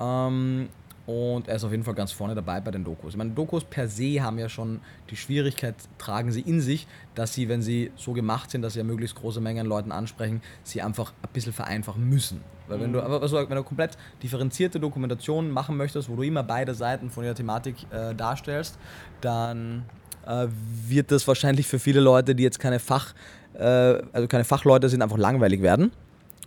[0.01, 0.69] Ähm,
[1.07, 3.15] und er ist auf jeden Fall ganz vorne dabei bei den Dokus.
[3.15, 7.35] Ich meine, Dokus per se haben ja schon die Schwierigkeit, tragen sie in sich, dass
[7.35, 10.43] sie, wenn sie so gemacht sind, dass sie ja möglichst große Mengen an Leuten ansprechen,
[10.62, 12.41] sie einfach ein bisschen vereinfachen müssen.
[12.69, 16.75] Weil wenn du, also wenn du komplett differenzierte Dokumentationen machen möchtest, wo du immer beide
[16.75, 18.79] Seiten von der Thematik äh, darstellst,
[19.21, 19.85] dann
[20.27, 20.47] äh,
[20.87, 23.15] wird das wahrscheinlich für viele Leute, die jetzt keine Fach,
[23.55, 25.93] äh, also keine Fachleute sind, einfach langweilig werden.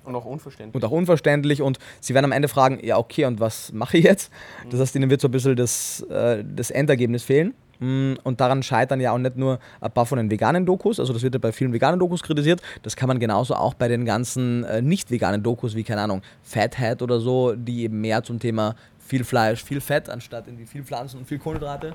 [0.05, 0.75] Und auch unverständlich.
[0.75, 1.61] Und auch unverständlich.
[1.61, 4.31] Und sie werden am Ende fragen, ja, okay, und was mache ich jetzt?
[4.63, 4.69] Mhm.
[4.69, 7.53] Das heißt, ihnen wird so ein bisschen das, äh, das Endergebnis fehlen.
[7.79, 11.13] Mm, und daran scheitern ja auch nicht nur ein paar von den veganen Dokus, also
[11.13, 14.05] das wird ja bei vielen veganen Dokus kritisiert, das kann man genauso auch bei den
[14.05, 18.39] ganzen äh, nicht veganen Dokus wie, keine Ahnung, Fathead oder so, die eben mehr zum
[18.39, 21.93] Thema viel Fleisch, viel Fett, anstatt irgendwie viel Pflanzen und viel Kohlenhydrate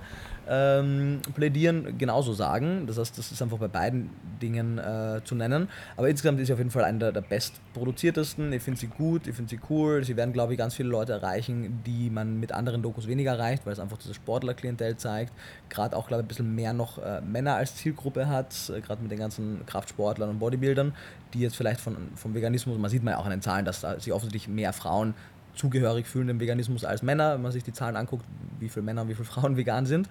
[0.49, 2.87] ähm, plädieren, genauso sagen.
[2.87, 5.68] Das heißt, das ist einfach bei beiden Dingen äh, zu nennen.
[5.96, 8.53] Aber insgesamt ist sie auf jeden Fall eine der, der bestproduziertesten.
[8.53, 10.05] Ich finde sie gut, ich finde sie cool.
[10.05, 13.66] Sie werden, glaube ich, ganz viele Leute erreichen, die man mit anderen Dokus weniger erreicht,
[13.66, 15.33] weil es einfach dieses Sportlerklientel zeigt.
[15.68, 19.03] Gerade auch, glaube ich, ein bisschen mehr noch äh, Männer als Zielgruppe hat, äh, gerade
[19.03, 20.94] mit den ganzen Kraftsportlern und Bodybuildern,
[21.35, 23.81] die jetzt vielleicht von, vom Veganismus, man sieht man ja auch an den Zahlen, dass
[23.81, 25.14] da sich offensichtlich mehr Frauen
[25.61, 28.25] zugehörig fühlen dem Veganismus als Männer, wenn man sich die Zahlen anguckt,
[28.59, 30.09] wie viele Männer und wie viele Frauen vegan sind.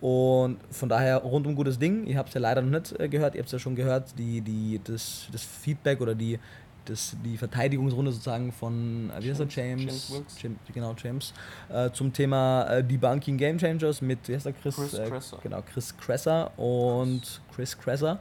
[0.00, 2.06] Und von daher rundum gutes Ding.
[2.06, 4.18] Ich habe es ja leider noch nicht äh, gehört, ihr habt es ja schon gehört,
[4.18, 6.38] die, die, das, das Feedback oder die,
[6.84, 11.32] das, die Verteidigungsrunde sozusagen von, äh, wie heißt er, James, James, James genau, James,
[11.70, 15.38] äh, zum Thema äh, Debunking Game Changers mit, wie heißt er, Chris, Chris äh, Kresser.
[15.42, 18.18] Genau, Chris Kresser und Chris Kresser.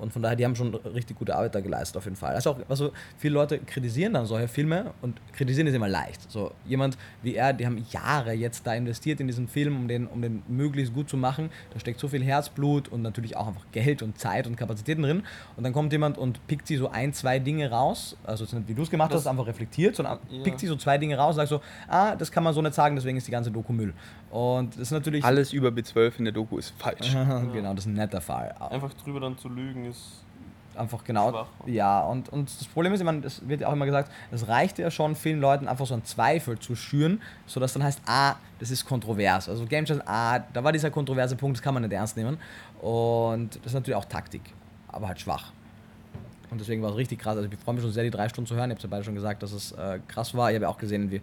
[0.00, 2.34] Und von daher, die haben schon richtig gute Arbeit da geleistet, auf jeden Fall.
[2.34, 6.30] Also auch, also viele Leute kritisieren dann solche Filme und kritisieren ist immer leicht.
[6.30, 10.06] So jemand wie er, die haben Jahre jetzt da investiert in diesen Film, um den,
[10.06, 11.50] um den möglichst gut zu machen.
[11.72, 15.22] Da steckt so viel Herzblut und natürlich auch einfach Geld und Zeit und Kapazitäten drin.
[15.56, 18.74] Und dann kommt jemand und pickt sie so ein, zwei Dinge raus, also nicht wie
[18.74, 20.42] du es gemacht das hast, einfach reflektiert, sondern ja.
[20.42, 22.74] pickt sie so zwei Dinge raus und sagt so, ah, das kann man so nicht
[22.74, 23.92] sagen, deswegen ist die ganze Doku Müll.
[24.30, 25.24] Und das ist natürlich.
[25.24, 27.12] Alles über B12 in der Doku ist falsch.
[27.52, 28.54] genau, das ist ein netter Fall.
[28.70, 30.20] Einfach drüber dann zu lügen ist.
[30.76, 31.30] Einfach genau.
[31.30, 31.46] Schwach.
[31.66, 34.46] Ja, und, und das Problem ist, ich meine, es wird ja auch immer gesagt, es
[34.46, 38.36] reicht ja schon vielen Leuten einfach so einen Zweifel zu schüren, sodass dann heißt, ah,
[38.60, 39.48] das ist kontrovers.
[39.48, 42.38] Also Game Channel, ah, da war dieser kontroverse Punkt, das kann man nicht ernst nehmen.
[42.80, 44.42] Und das ist natürlich auch Taktik,
[44.88, 45.52] aber halt schwach.
[46.50, 47.36] Und deswegen war es richtig krass.
[47.36, 48.70] Also ich freue mich schon sehr, die drei Stunden zu hören.
[48.70, 50.50] Ich habe es ja beide schon gesagt, dass es äh, krass war.
[50.50, 51.20] Ich habe ja auch gesehen, wie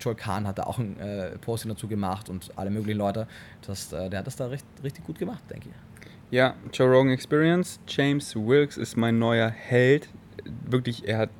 [0.00, 3.26] Joel Kahn hat da auch ein äh, Posting dazu gemacht und alle möglichen Leute.
[3.66, 5.74] Das, äh, der hat das da recht, richtig gut gemacht, denke ich.
[6.30, 7.80] Ja, Joe Rogan Experience.
[7.88, 10.08] James Wilkes ist mein neuer Held.
[10.64, 11.30] Wirklich, er hat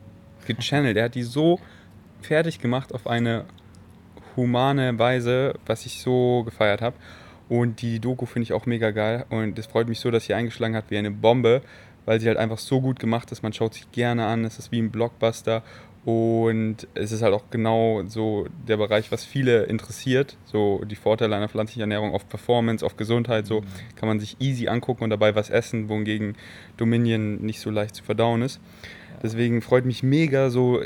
[0.49, 0.97] gechannelt.
[0.97, 1.61] Er hat die so
[2.23, 3.45] fertig gemacht auf eine
[4.35, 6.97] humane Weise, was ich so gefeiert habe.
[7.49, 9.27] Und die Doku finde ich auch mega geil.
[9.31, 11.63] Und es freut mich so, dass sie eingeschlagen hat wie eine Bombe,
[12.05, 13.45] weil sie halt einfach so gut gemacht ist.
[13.45, 14.45] Man schaut sich gerne an.
[14.45, 15.63] Es ist wie ein Blockbuster.
[16.05, 20.39] Und es ist halt auch genau so der Bereich, was viele interessiert.
[20.47, 23.67] So die Vorteile einer pflanzlichen Ernährung auf Performance, auf Gesundheit, so mhm.
[23.97, 26.37] kann man sich easy angucken und dabei was essen, wohingegen
[26.79, 28.61] Dominion nicht so leicht zu verdauen ist.
[29.23, 30.81] Deswegen freut mich mega, so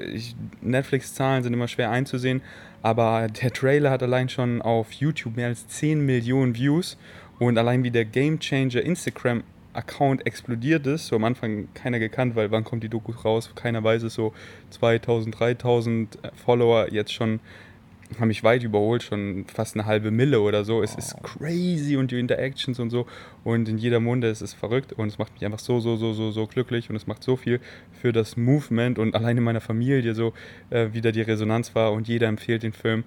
[0.61, 2.43] Netflix-Zahlen sind immer schwer einzusehen,
[2.83, 6.99] aber der Trailer hat allein schon auf YouTube mehr als 10 Millionen Views
[7.39, 11.07] und allein wie der Game Changer Instagram Account explodiert ist.
[11.07, 13.51] So am Anfang keiner gekannt, weil wann kommt die Doku raus?
[13.55, 14.33] Keiner weiß es so.
[14.71, 17.41] 2000, 3000 Follower jetzt schon
[18.19, 20.83] haben mich weit überholt, schon fast eine halbe Mille oder so.
[20.83, 23.07] Es ist crazy und die Interactions und so
[23.43, 26.13] und in jeder Munde es ist verrückt und es macht mich einfach so, so, so,
[26.13, 27.61] so, so glücklich und es macht so viel
[27.93, 30.33] für das Movement und allein in meiner Familie so
[30.71, 33.05] äh, wieder die Resonanz war und jeder empfiehlt den Film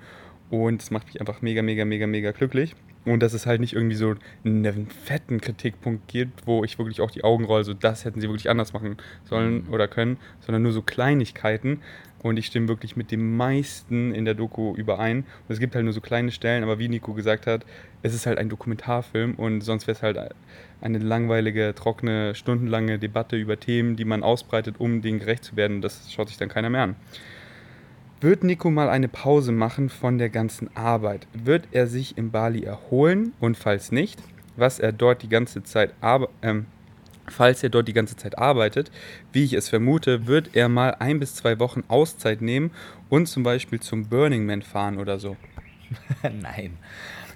[0.50, 2.76] und es macht mich einfach mega, mega, mega, mega glücklich.
[3.08, 7.10] Und dass es halt nicht irgendwie so einen fetten Kritikpunkt gibt, wo ich wirklich auch
[7.10, 9.74] die Augen roll, so das hätten sie wirklich anders machen sollen mhm.
[9.74, 11.80] oder können, sondern nur so Kleinigkeiten.
[12.22, 15.20] Und ich stimme wirklich mit dem meisten in der Doku überein.
[15.20, 17.66] Und es gibt halt nur so kleine Stellen, aber wie Nico gesagt hat,
[18.02, 20.20] es ist halt ein Dokumentarfilm und sonst wäre es halt
[20.82, 25.82] eine langweilige, trockene, stundenlange Debatte über Themen, die man ausbreitet, um denen gerecht zu werden.
[25.82, 26.96] Das schaut sich dann keiner mehr an.
[28.20, 31.28] Wird Nico mal eine Pause machen von der ganzen Arbeit?
[31.34, 33.34] Wird er sich in Bali erholen?
[33.40, 34.20] Und falls nicht,
[34.56, 35.94] was er dort die ganze Zeit
[36.42, 36.66] ähm,
[37.28, 38.90] falls er dort die ganze Zeit arbeitet,
[39.34, 42.72] wie ich es vermute, wird er mal ein bis zwei Wochen Auszeit nehmen
[43.08, 45.38] und zum Beispiel zum Burning Man fahren oder so.
[46.24, 46.78] Nein.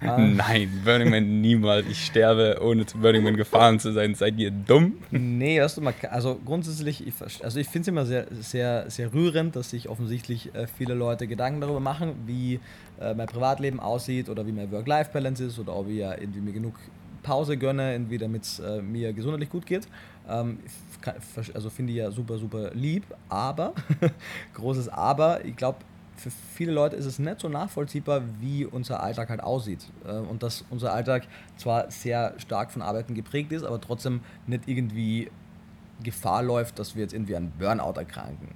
[0.01, 1.85] Nein, Burning Man niemals.
[1.87, 4.15] Ich sterbe, ohne zu Burning Man gefahren zu sein.
[4.15, 4.93] Seid ihr dumm?
[5.11, 9.55] Nee, weißt du, also grundsätzlich, ich, also ich finde es immer sehr, sehr, sehr rührend,
[9.55, 12.59] dass sich offensichtlich äh, viele Leute Gedanken darüber machen, wie
[12.99, 16.53] äh, mein Privatleben aussieht oder wie mein Work-Life-Balance ist oder ob ich ja irgendwie mir
[16.53, 16.73] genug
[17.21, 19.87] Pause gönne, irgendwie damit es äh, mir gesundheitlich gut geht.
[20.27, 20.59] Ähm,
[21.53, 23.73] also finde ich ja super, super lieb, aber,
[24.53, 25.79] großes Aber, ich glaube,
[26.21, 29.85] für viele Leute ist es nicht so nachvollziehbar, wie unser Alltag halt aussieht.
[30.05, 31.23] Äh, und dass unser Alltag
[31.57, 35.31] zwar sehr stark von Arbeiten geprägt ist, aber trotzdem nicht irgendwie
[36.03, 38.49] Gefahr läuft, dass wir jetzt irgendwie an Burnout erkranken.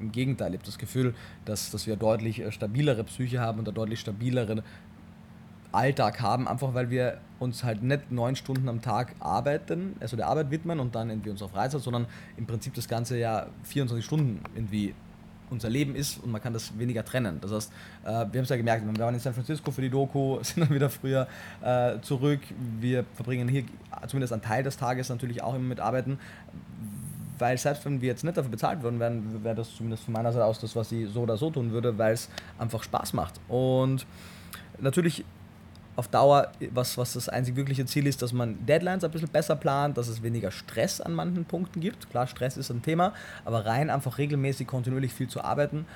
[0.00, 3.68] Im Gegenteil, ich habe das Gefühl, dass, dass wir deutlich äh, stabilere Psyche haben und
[3.68, 4.62] einen deutlich stabileren
[5.70, 10.28] Alltag haben, einfach weil wir uns halt nicht neun Stunden am Tag arbeiten, also der
[10.28, 14.40] Arbeit widmen und dann irgendwie unserer Freizeit, sondern im Prinzip das Ganze ja 24 Stunden
[14.54, 14.94] irgendwie
[15.50, 17.38] unser Leben ist und man kann das weniger trennen.
[17.40, 17.72] Das heißt,
[18.04, 20.62] äh, wir haben es ja gemerkt, wir waren in San Francisco für die Doku, sind
[20.62, 21.26] dann wieder früher
[21.62, 22.40] äh, zurück.
[22.80, 23.64] Wir verbringen hier
[24.06, 26.18] zumindest einen Teil des Tages natürlich auch immer mit Arbeiten,
[27.38, 30.32] weil selbst wenn wir jetzt nicht dafür bezahlt würden, wäre wär das zumindest von meiner
[30.32, 32.28] Seite aus das, was ich so oder so tun würde, weil es
[32.58, 33.40] einfach Spaß macht.
[33.48, 34.06] Und
[34.78, 35.24] natürlich
[35.96, 39.56] auf Dauer, was, was das einzig wirkliche Ziel ist, dass man Deadlines ein bisschen besser
[39.56, 42.10] plant, dass es weniger Stress an manchen Punkten gibt.
[42.10, 43.12] Klar, Stress ist ein Thema,
[43.44, 45.86] aber rein einfach regelmäßig, kontinuierlich viel zu arbeiten,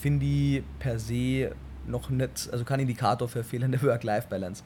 [0.00, 1.52] finde ich per se
[1.86, 4.62] noch nicht, also kein Indikator für fehlende Work-Life-Balance.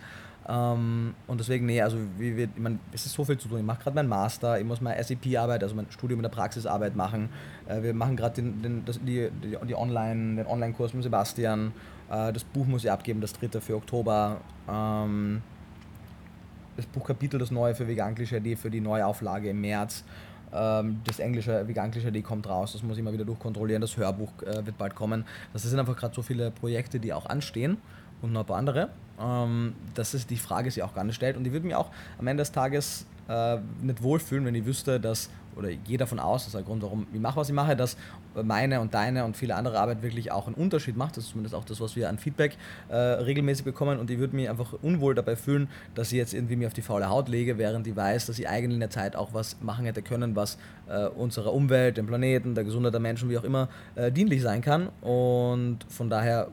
[0.49, 3.59] Ähm, und deswegen, nee, also wie wir, ich mein, es ist so viel zu tun.
[3.59, 6.97] Ich mache gerade meinen Master, ich muss meine SAP-Arbeit, also mein Studium in der Praxisarbeit
[6.97, 7.29] machen.
[7.69, 11.73] Äh, wir machen gerade den, den, die, die, die Online, den Online-Kurs mit Sebastian.
[12.13, 14.41] Äh, das Buch muss ich abgeben, das dritte für Oktober.
[14.69, 15.43] Ähm,
[16.77, 20.05] das Buchkapitel, das neue für Veganklische AD, für die Neuauflage im März.
[20.53, 23.81] Ähm, das englische Veganklische AD kommt raus, das muss ich mal wieder durchkontrollieren.
[23.81, 25.25] Das Hörbuch äh, wird bald kommen.
[25.53, 27.79] Das sind einfach gerade so viele Projekte, die auch anstehen
[28.21, 28.91] und noch ein paar andere
[29.23, 31.37] ähm, dass es die Frage sich auch gar nicht stellt.
[31.37, 34.99] Und ich würde mir auch am Ende des Tages äh, nicht wohlfühlen, wenn ich wüsste,
[35.01, 37.55] dass, oder ich gehe davon aus, das ist der Grund, warum ich mache, was ich
[37.55, 37.97] mache, dass
[38.43, 41.17] meine und deine und viele andere Arbeit wirklich auch einen Unterschied macht.
[41.17, 42.57] Das ist zumindest auch das, was wir an Feedback
[42.89, 43.99] äh, regelmäßig bekommen.
[43.99, 46.83] Und ich würde mich einfach unwohl dabei fühlen, dass ich jetzt irgendwie mir auf die
[46.83, 49.85] faule Haut lege, während ich weiß, dass ich eigentlich in der Zeit auch was machen
[49.85, 50.59] hätte können, was
[50.89, 54.63] äh, unserer Umwelt, dem Planeten, der Gesundheit der Menschen, wie auch immer, äh, dienlich sein
[54.63, 54.89] kann.
[55.01, 56.49] Und von daher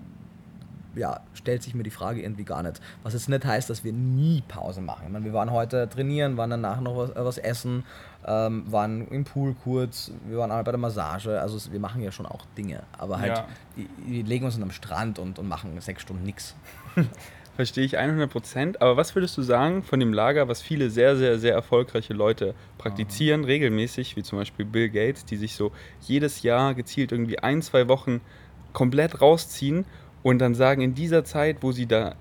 [0.95, 2.81] ja, stellt sich mir die Frage irgendwie gar nicht.
[3.03, 5.03] Was jetzt nicht heißt, dass wir nie Pause machen.
[5.05, 7.83] Ich meine, wir waren heute trainieren, waren danach noch was, äh, was essen,
[8.25, 11.39] ähm, waren im Pool kurz, wir waren einmal bei der Massage.
[11.39, 12.83] Also wir machen ja schon auch Dinge.
[12.97, 13.47] Aber halt, ja.
[14.05, 16.55] wir legen uns am Strand und, und machen sechs Stunden nichts.
[17.55, 18.81] Verstehe ich 100 Prozent.
[18.81, 22.55] Aber was würdest du sagen von dem Lager, was viele sehr, sehr, sehr erfolgreiche Leute
[22.77, 23.47] praktizieren, Aha.
[23.47, 27.89] regelmäßig, wie zum Beispiel Bill Gates, die sich so jedes Jahr gezielt irgendwie ein, zwei
[27.89, 28.21] Wochen
[28.71, 29.85] komplett rausziehen
[30.23, 32.15] und dann sagen, in dieser Zeit, wo sie da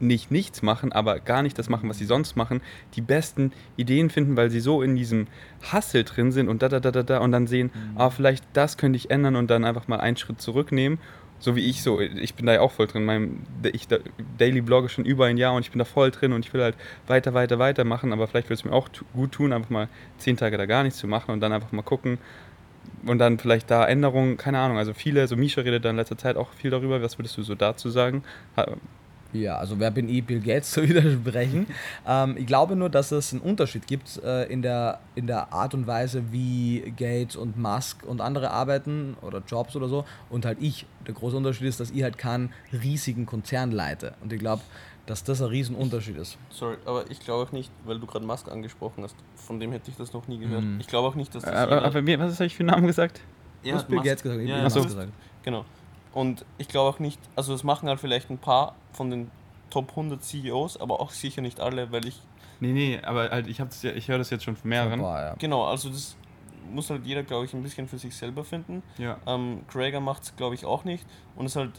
[0.00, 2.60] nicht nichts machen, aber gar nicht das machen, was sie sonst machen,
[2.94, 5.26] die besten Ideen finden, weil sie so in diesem
[5.72, 7.98] Hustle drin sind und da, da, da, da, da und dann sehen, mhm.
[7.98, 10.98] ah, vielleicht das könnte ich ändern und dann einfach mal einen Schritt zurücknehmen.
[11.40, 13.04] So wie ich so, ich bin da ja auch voll drin.
[13.04, 13.98] Mein, ich da,
[14.38, 16.62] Daily blogge schon über ein Jahr und ich bin da voll drin und ich will
[16.62, 16.74] halt
[17.06, 20.36] weiter, weiter, weiter machen, aber vielleicht würde es mir auch gut tun, einfach mal zehn
[20.36, 22.18] Tage da gar nichts zu machen und dann einfach mal gucken,
[23.06, 24.78] und dann vielleicht da Änderungen, keine Ahnung.
[24.78, 27.02] Also viele, so Misha redet da in letzter Zeit auch viel darüber.
[27.02, 28.22] Was würdest du so dazu sagen?
[29.32, 31.66] Ja, also wer bin ich, Bill Gates zu widersprechen?
[32.06, 35.74] ähm, ich glaube nur, dass es einen Unterschied gibt äh, in, der, in der Art
[35.74, 40.58] und Weise, wie Gates und Musk und andere arbeiten oder Jobs oder so und halt
[40.60, 40.86] ich.
[41.06, 44.14] Der große Unterschied ist, dass ich halt keinen riesigen Konzern leite.
[44.22, 44.62] Und ich glaube,
[45.08, 46.36] dass das ein Riesenunterschied ist.
[46.50, 49.90] Sorry, aber ich glaube auch nicht, weil du gerade Musk angesprochen hast, von dem hätte
[49.90, 50.62] ich das noch nie gehört.
[50.62, 50.80] Mhm.
[50.80, 51.54] Ich glaube auch nicht, dass das.
[51.54, 53.20] Aber, aber mir, was habe ich für einen Namen gesagt?
[53.62, 54.42] Ja, du hast Bill Gates gesagt.
[54.42, 54.82] Ja, so.
[54.82, 55.12] gesagt.
[55.42, 55.64] Genau.
[56.12, 59.30] Und ich glaube auch nicht, also das machen halt vielleicht ein paar von den
[59.70, 62.20] Top 100 CEOs, aber auch sicher nicht alle, weil ich.
[62.60, 65.00] Nee, nee, aber halt, ich, ja, ich höre das jetzt schon von mehreren.
[65.00, 65.34] Boah, ja.
[65.38, 66.16] Genau, also das
[66.70, 68.82] muss halt jeder, glaube ich, ein bisschen für sich selber finden.
[68.98, 69.16] Ja.
[69.26, 71.06] Ähm, Gregor macht es, glaube ich, auch nicht.
[71.34, 71.72] Und es ist halt,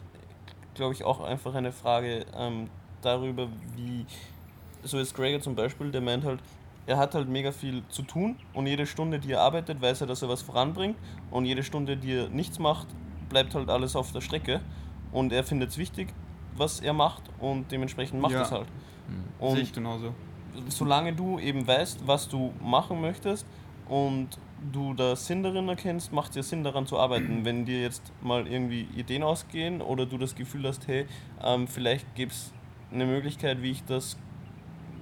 [0.74, 2.70] glaube ich, auch einfach eine Frage ähm,
[3.02, 4.06] darüber, wie,
[4.84, 6.40] so jetzt Gregor zum Beispiel, der meint halt,
[6.86, 10.08] er hat halt mega viel zu tun und jede Stunde, die er arbeitet, weiß er,
[10.08, 10.98] dass er was voranbringt
[11.30, 12.88] und jede Stunde, die er nichts macht,
[13.30, 14.62] bleibt halt alles auf der Strecke
[15.12, 16.14] und er findet es wichtig,
[16.56, 18.42] was er macht und dementsprechend macht ja.
[18.42, 18.68] es halt.
[19.08, 19.24] Mhm.
[19.46, 20.14] Und Sehe ich genauso.
[20.68, 23.46] Solange du eben weißt, was du machen möchtest
[23.88, 24.30] und
[24.72, 27.46] du da Sinn darin erkennst, macht es ja Sinn daran zu arbeiten.
[27.46, 31.06] Wenn dir jetzt mal irgendwie Ideen ausgehen oder du das Gefühl hast, hey,
[31.44, 32.52] ähm, vielleicht gibt es
[32.94, 34.18] eine Möglichkeit, wie ich das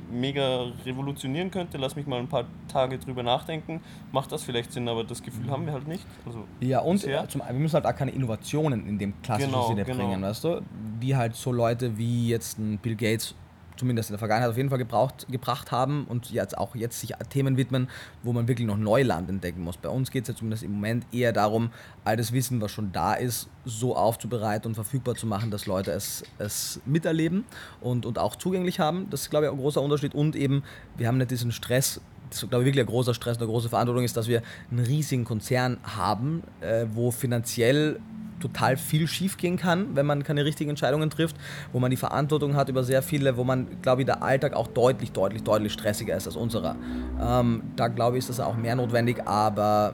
[0.09, 3.81] mega revolutionieren könnte, lass mich mal ein paar Tage drüber nachdenken,
[4.13, 6.05] macht das vielleicht Sinn, aber das Gefühl haben wir halt nicht.
[6.25, 7.27] Also Ja, und bisher.
[7.27, 9.97] zum, wir müssen halt auch keine Innovationen in dem klassischen Genau, Sinne genau.
[10.07, 10.61] bringen, weißt du?
[11.01, 13.35] Die halt so Leute wie jetzt ein Bill Gates
[13.77, 17.13] zumindest in der Vergangenheit auf jeden Fall gebraucht, gebracht haben und jetzt auch jetzt sich
[17.29, 17.89] Themen widmen,
[18.23, 19.77] wo man wirklich noch Neuland entdecken muss.
[19.77, 21.71] Bei uns geht es ja zumindest im Moment eher darum,
[22.03, 25.91] all das Wissen, was schon da ist, so aufzubereiten und verfügbar zu machen, dass Leute
[25.91, 27.45] es, es miterleben
[27.81, 29.09] und, und auch zugänglich haben.
[29.09, 30.13] Das ist, glaube ich, ein großer Unterschied.
[30.15, 30.63] Und eben,
[30.95, 33.69] wir haben nicht diesen Stress, das ist, glaube ich, wirklich ein großer Stress, eine große
[33.69, 37.99] Verantwortung ist, dass wir einen riesigen Konzern haben, äh, wo finanziell
[38.39, 41.35] total viel schiefgehen kann, wenn man keine richtigen Entscheidungen trifft,
[41.73, 44.67] wo man die Verantwortung hat über sehr viele, wo man, glaube ich, der Alltag auch
[44.67, 46.75] deutlich, deutlich, deutlich stressiger ist als unserer.
[47.21, 49.93] Ähm, da, glaube ich, ist das auch mehr notwendig, aber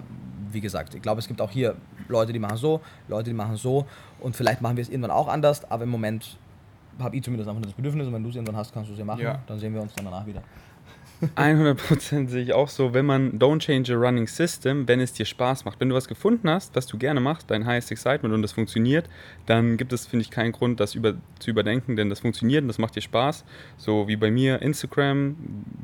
[0.51, 1.75] wie gesagt, ich glaube, es gibt auch hier
[2.09, 3.85] Leute, die machen so, Leute, die machen so
[4.19, 6.37] und vielleicht machen wir es irgendwann auch anders, aber im Moment
[6.99, 8.99] habe ich zumindest einfach das Bedürfnis und wenn du es irgendwann hast, kannst du es
[8.99, 9.39] ja machen, Ja.
[9.47, 10.43] dann sehen wir uns dann danach wieder.
[11.35, 15.25] 100% sehe ich auch so, wenn man don't change a running system, wenn es dir
[15.25, 15.79] Spaß macht.
[15.79, 19.09] Wenn du was gefunden hast, was du gerne machst, dein highest excitement und das funktioniert,
[19.45, 22.67] dann gibt es, finde ich, keinen Grund, das über, zu überdenken, denn das funktioniert und
[22.67, 23.45] das macht dir Spaß.
[23.77, 25.35] So wie bei mir Instagram,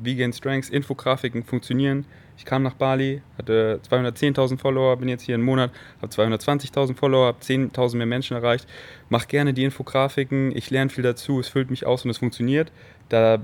[0.02, 2.06] Vegan Strengths, Infografiken funktionieren.
[2.38, 5.72] Ich kam nach Bali, hatte 210.000 Follower, bin jetzt hier einen Monat,
[6.02, 8.66] habe 220.000 Follower, habe 10.000 mehr Menschen erreicht.
[9.10, 12.72] Mach gerne die Infografiken, ich lerne viel dazu, es füllt mich aus und es funktioniert.
[13.10, 13.44] Da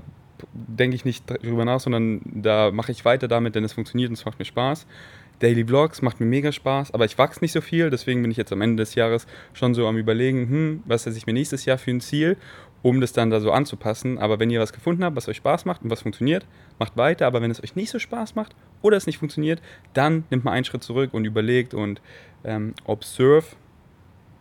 [0.52, 4.14] denke ich nicht drüber nach, sondern da mache ich weiter damit, denn es funktioniert und
[4.18, 4.86] es macht mir Spaß.
[5.38, 8.38] Daily Vlogs macht mir mega Spaß, aber ich wachse nicht so viel, deswegen bin ich
[8.38, 11.66] jetzt am Ende des Jahres schon so am überlegen, hm, was setze ich mir nächstes
[11.66, 12.38] Jahr für ein Ziel,
[12.82, 14.18] um das dann da so anzupassen.
[14.18, 16.46] Aber wenn ihr was gefunden habt, was euch Spaß macht und was funktioniert,
[16.78, 17.26] macht weiter.
[17.26, 19.60] Aber wenn es euch nicht so Spaß macht oder es nicht funktioniert,
[19.92, 22.00] dann nimmt mal einen Schritt zurück und überlegt und
[22.44, 23.44] ähm, observe,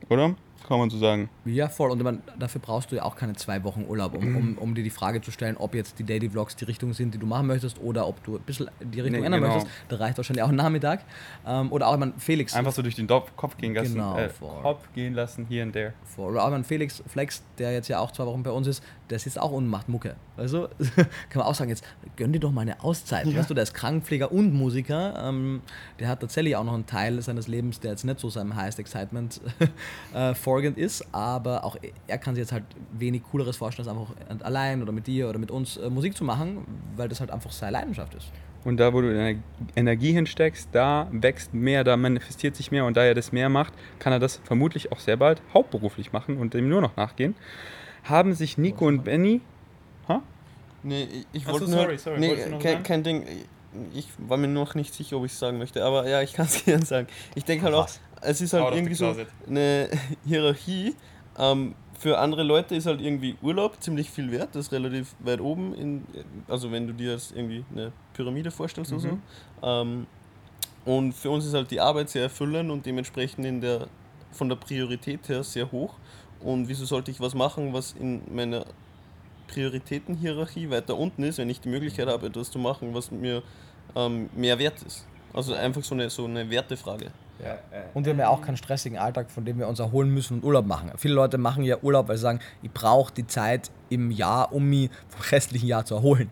[0.09, 0.35] oder?
[0.67, 1.29] Kann man so sagen.
[1.45, 1.91] Ja, voll.
[1.91, 4.83] Und meine, dafür brauchst du ja auch keine zwei Wochen Urlaub, um, um, um dir
[4.83, 7.45] die Frage zu stellen, ob jetzt die Daily Vlogs die Richtung sind, die du machen
[7.45, 9.53] möchtest, oder ob du ein bisschen die Richtung Nee, ändern genau.
[9.55, 9.75] möchtest.
[9.89, 11.01] Da reicht wahrscheinlich auch ein Nachmittag.
[11.45, 12.55] Ähm, oder auch, meine, Felix.
[12.55, 14.29] Einfach so durch den Kopf gehen lassen, Genau, äh.
[14.61, 15.93] Kopf gehen lassen, hier und there.
[16.17, 19.19] Oder auch mein Felix Flex, der jetzt ja auch zwei Wochen bei uns ist, der
[19.19, 20.15] sitzt auch und macht Mucke.
[20.35, 21.83] Also kann man auch sagen, jetzt
[22.15, 23.33] gönn dir doch mal eine Auszeit.
[23.33, 25.13] Weißt du, der ist Krankenpfleger und Musiker.
[25.23, 25.61] Ähm,
[25.99, 28.79] der hat tatsächlich auch noch einen Teil seines Lebens, der jetzt nicht so seinem Highest
[28.79, 29.41] Excitement
[30.13, 31.75] äh, folgend ist, aber auch
[32.07, 32.63] er kann sich jetzt halt
[32.97, 36.23] wenig Cooleres vorstellen, als einfach allein oder mit dir oder mit uns äh, Musik zu
[36.23, 36.65] machen,
[36.95, 38.27] weil das halt einfach seine Leidenschaft ist.
[38.63, 39.37] Und da, wo du
[39.75, 43.73] Energie hinsteckst, da wächst mehr, da manifestiert sich mehr und da er das mehr macht,
[43.99, 47.35] kann er das vermutlich auch sehr bald hauptberuflich machen und dem nur noch nachgehen.
[48.05, 49.41] Haben sich Nico und Benny.
[50.07, 50.21] Ha?
[50.83, 51.81] Nee, ich, wollte nur.
[51.81, 52.19] sorry, sorry.
[52.19, 52.83] Nee, kein, sagen?
[52.83, 53.25] kein Ding.
[53.93, 56.45] Ich war mir noch nicht sicher, ob ich es sagen möchte, aber ja, ich kann
[56.45, 57.07] es gerne sagen.
[57.35, 57.89] Ich denke halt auch?
[58.21, 59.15] Es ist halt irgendwie so
[59.47, 59.89] eine
[60.25, 60.95] Hierarchie.
[61.37, 65.39] Ähm, für andere Leute ist halt irgendwie Urlaub ziemlich viel wert, das ist relativ weit
[65.39, 66.05] oben, in,
[66.47, 69.07] also wenn du dir jetzt irgendwie eine Pyramide vorstellst oder so.
[69.07, 69.21] Mhm.
[69.63, 70.07] Ähm,
[70.85, 73.87] und für uns ist halt die Arbeit sehr erfüllend und dementsprechend in der,
[74.31, 75.95] von der Priorität her sehr hoch.
[76.41, 78.65] Und wieso sollte ich was machen, was in meiner
[79.47, 83.41] Prioritätenhierarchie weiter unten ist, wenn ich die Möglichkeit habe, etwas zu machen, was mir
[83.95, 85.07] ähm, mehr wert ist?
[85.33, 87.11] Also einfach so eine, so eine Wertefrage.
[87.93, 90.43] Und wir haben ja auch keinen stressigen Alltag, von dem wir uns erholen müssen und
[90.43, 90.91] Urlaub machen.
[90.97, 94.69] Viele Leute machen ja Urlaub, weil sie sagen, ich brauche die Zeit im Jahr, um
[94.69, 96.29] mich vom restlichen Jahr zu erholen.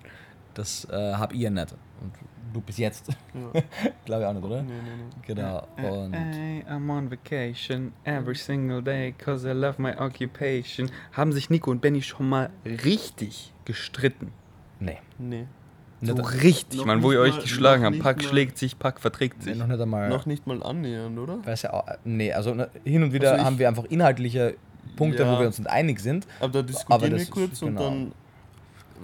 [0.54, 1.76] Das äh, hab ich ja nicht.
[2.02, 2.14] Und
[2.54, 3.08] du bis jetzt.
[4.06, 4.62] Glaube ich auch nicht, oder?
[4.62, 5.28] Nee, nee, nee.
[5.28, 5.68] Genau.
[5.78, 10.90] Und Hey, I'm on vacation every single day, cause I love my occupation.
[11.14, 14.32] Haben sich Nico und Benny schon mal richtig gestritten?
[14.80, 14.98] nee.
[15.18, 15.48] Nee.
[16.06, 18.00] So richtig, noch man, wo ihr euch mal- geschlagen habt.
[18.00, 19.58] Pack mal- schlägt sich, Pack verträgt nee, sich.
[19.58, 20.10] noch nicht einmal.
[20.10, 21.46] Noch nicht mal annähernd, oder?
[21.46, 24.56] Weiß ja auch, nee, also ne, hin und wieder Also ich- haben wir einfach inhaltliche
[24.96, 25.36] Punkte, Ja.
[25.36, 26.28] wo wir uns nicht einig sind.
[26.40, 27.82] Aber da diskutieren das wir ist- kurz und genau.
[27.90, 28.12] dann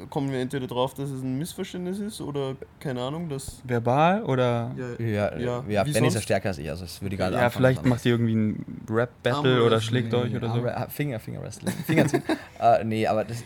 [0.09, 3.61] kommen wir entweder drauf, dass es ein Missverständnis ist oder keine Ahnung, dass.
[3.65, 4.71] Verbal oder.
[4.99, 7.29] Ja, Ja, ja, ja Benny ist ja stärker als ich, also das würde ich gar
[7.29, 10.65] nicht Ja, vielleicht macht ihr irgendwie ein Rap-Battle oder schlägt euch oder so.
[10.89, 11.73] Finger, Finger Wrestling.
[11.85, 12.23] Finger ziehen.
[12.61, 13.43] äh, nee, aber das,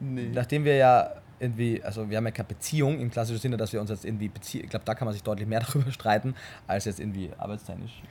[0.00, 0.30] Nee.
[0.32, 3.80] nachdem wir ja irgendwie, also wir haben ja keine Beziehung im klassischen Sinne, dass wir
[3.80, 4.64] uns jetzt irgendwie beziehen.
[4.64, 6.34] Ich glaube, da kann man sich deutlich mehr darüber streiten,
[6.66, 8.02] als jetzt irgendwie arbeitstechnisch.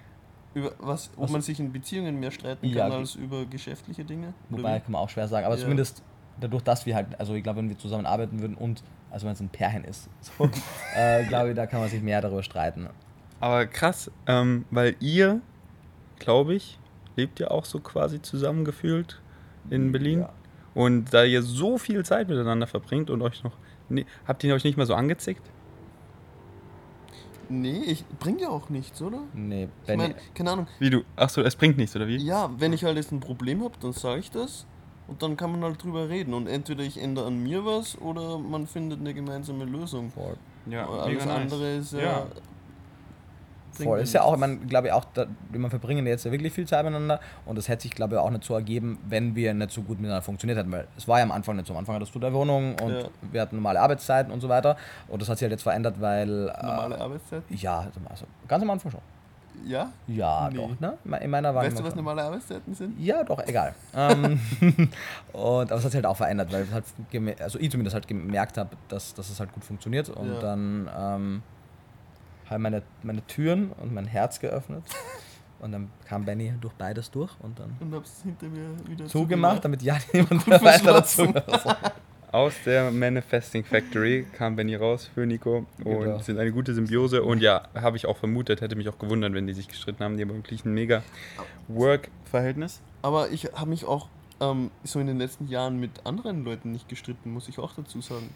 [0.54, 4.04] Über was, ob Was- man sich in Beziehungen mehr streiten Ja, kann als über geschäftliche
[4.06, 4.34] Dinge?
[4.50, 5.62] Wobei kann man auch schwer sagen, aber Ja.
[5.62, 6.02] zumindest
[6.40, 9.34] dadurch, dass wir halt, also ich glaube, wenn wir zusammen arbeiten würden und, also wenn
[9.34, 10.50] es ein Pärchen ist, so,
[10.96, 12.88] äh, glaube ich, da kann man sich mehr darüber streiten.
[13.40, 15.42] Aber krass, ähm, weil ihr,
[16.18, 16.80] glaube ich,
[17.16, 19.22] lebt ja auch so quasi zusammengefühlt
[19.70, 20.22] in Berlin.
[20.22, 20.30] Ja.
[20.78, 23.54] Und da ihr so viel Zeit miteinander verbringt und euch noch.
[23.90, 25.42] Nee, habt ihr euch nicht mal so angezickt?
[27.50, 29.22] Nee, ich bringt ja auch nichts, oder?
[29.34, 30.68] Nee, Ich Benny, meine, keine Ahnung.
[30.78, 31.02] Wie du.
[31.16, 32.18] Achso, es bringt nichts, oder wie?
[32.18, 34.68] Ja, wenn ich halt jetzt ein Problem habe, dann sage ich das.
[35.08, 36.34] Und dann kann man halt drüber reden.
[36.36, 40.12] Und entweder ich ändere an mir was oder man findet eine gemeinsame Lösung.
[40.12, 40.36] Voll.
[40.70, 41.42] Ja, Alles mega nice.
[41.54, 42.00] andere ist ja.
[42.02, 42.28] Ja.
[43.74, 44.00] Voll.
[44.00, 46.84] Ist ja auch, man glaube ich auch, da, wir verbringen jetzt ja wirklich viel Zeit
[46.84, 49.82] miteinander und das hätte sich glaube ich auch nicht so ergeben, wenn wir nicht so
[49.84, 51.74] gut miteinander funktioniert hätten, weil es war ja am Anfang nicht so.
[51.74, 53.08] Am Anfang hattest du der Wohnung und Ja.
[53.32, 56.28] wir hatten normale Arbeitszeiten und so weiter und das hat sich halt jetzt verändert, weil
[56.46, 57.56] Normale äh, Arbeitszeiten?
[57.56, 59.02] ja, also ganz am Anfang schon.
[59.66, 59.92] Ja?
[60.08, 60.58] Ja, Nee.
[60.58, 61.20] doch, ne?
[61.20, 61.98] In meiner war Weißt du, was schon.
[62.04, 63.00] normale Arbeitszeiten sind?
[63.00, 63.74] Ja, doch, egal.
[63.96, 64.40] ähm,
[65.34, 66.86] und, aber es hat sich halt auch verändert, weil es halt
[67.42, 70.10] also ich zumindest halt gemerkt habe, dass, dass es halt gut funktioniert.
[70.10, 70.40] Und Ja.
[70.40, 71.44] dann ähm,
[72.50, 74.84] habe meine, meine Türen und mein Herz geöffnet.
[75.60, 79.66] Und dann kam Benny durch beides durch und dann Und hab's hinter mir wieder zugemacht,
[79.66, 81.26] damit ja niemand mehr weiter dazu.
[81.32, 81.74] verschlossen.
[82.32, 86.20] Aus der Manifesting Factory kam Benny raus für Nico und Genau.
[86.20, 87.24] sind eine gute Symbiose.
[87.24, 90.18] Und ja, habe ich auch vermutet, hätte mich auch gewundert, wenn die sich gestritten haben.
[90.18, 91.02] Die haben wirklich ein mega
[91.70, 92.82] Work-Verhältnis.
[93.02, 94.10] Aber ich habe mich auch
[94.42, 98.02] ähm, so in den letzten Jahren mit anderen Leuten nicht gestritten, muss ich auch dazu
[98.02, 98.30] sagen.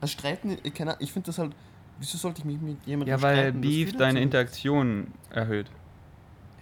[0.00, 1.52] Das Streiten, ich, ich finde das halt,
[2.00, 5.70] wieso sollte ich mich mit jemandem Ja, weil Beef deine dazu- Interaktion erhöht.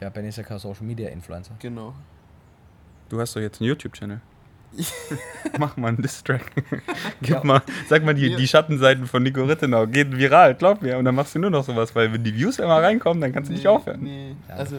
[0.01, 1.55] Ja, Benny ist ja kein Social Media Influencer.
[1.59, 1.95] Genau.
[3.09, 4.21] Du hast doch jetzt einen YouTube-Channel.
[5.59, 6.43] Mach mal einen Distrack.
[7.23, 7.45] Gib Ja.
[7.45, 8.37] mal, sag mal, die, Ja.
[8.37, 10.99] die Schattenseiten von Nico Rittenau gehen viral, glaub mir.
[10.99, 13.51] Und dann machst du nur noch sowas, weil wenn die Views einmal reinkommen, dann kannst
[13.51, 14.01] du nicht aufhören.
[14.03, 14.77] Nee, Ja, also,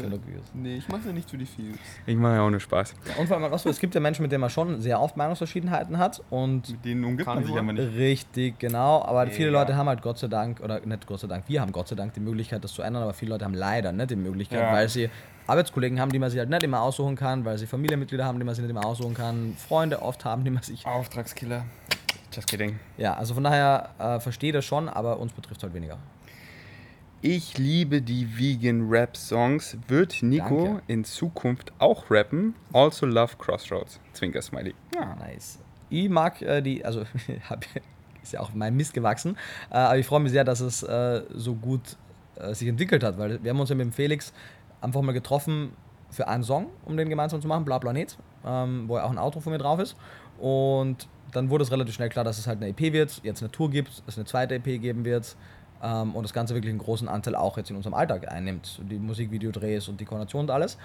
[0.54, 1.78] nee, ich mache ja nicht für die Views.
[2.06, 2.94] Ich mache ja auch nur Spaß.
[3.18, 5.18] Und vor allem, was du, es gibt ja Menschen, mit denen man schon sehr oft
[5.18, 7.96] Meinungsverschiedenheiten hat und Mit denen umgibt man sich aber nicht.
[7.98, 9.02] Richtig, genau.
[9.04, 9.60] Aber viele Ja.
[9.60, 11.96] Leute haben halt Gott sei Dank, oder nicht Gott sei Dank, wir haben Gott sei
[11.96, 14.72] Dank die Möglichkeit, das zu ändern, aber viele Leute haben leider nicht die Möglichkeit, Ja.
[14.72, 15.10] weil sie
[15.50, 18.46] Arbeitskollegen haben, die man sich halt nicht immer aussuchen kann, weil sie Familienmitglieder haben, die
[18.46, 20.86] man sich nicht immer aussuchen kann, Freunde oft haben, die man sich.
[20.86, 21.66] Auftragskiller.
[22.32, 22.80] Just kidding.
[22.98, 25.98] Ja, also von daher äh, verstehe das schon, aber uns betrifft halt weniger.
[27.22, 29.78] Ich liebe die Vegan Rap Songs.
[29.88, 30.82] Wird Nico Danke.
[30.88, 32.56] in Zukunft auch rappen?
[32.72, 34.00] Also love Crossroads.
[34.14, 34.74] Zwinker Smiley.
[34.96, 35.16] Ja.
[35.16, 35.60] Nice.
[35.90, 37.02] Ich mag äh, die, also
[38.24, 39.36] ist ja auch mein Mist gewachsen,
[39.70, 41.98] äh, aber ich freue mich sehr, dass es äh, so gut
[42.36, 44.32] äh, sich entwickelt hat, weil wir haben uns ja mit dem Felix
[44.82, 45.74] einfach mal getroffen
[46.10, 49.18] für einen Song, um den gemeinsam zu machen, Bla Planet, ähm, wo ja auch ein
[49.18, 49.96] Outro von mir drauf ist.
[50.40, 53.52] Und dann wurde es relativ schnell klar, dass es halt eine EP wird, jetzt eine
[53.52, 55.36] Tour gibt, es eine zweite EP geben wird
[55.84, 58.82] ähm, und das Ganze wirklich einen großen Anteil auch jetzt in unserem Alltag einnimmt.
[58.90, 60.78] Die Musikvideodrehs und die Koordination und alles.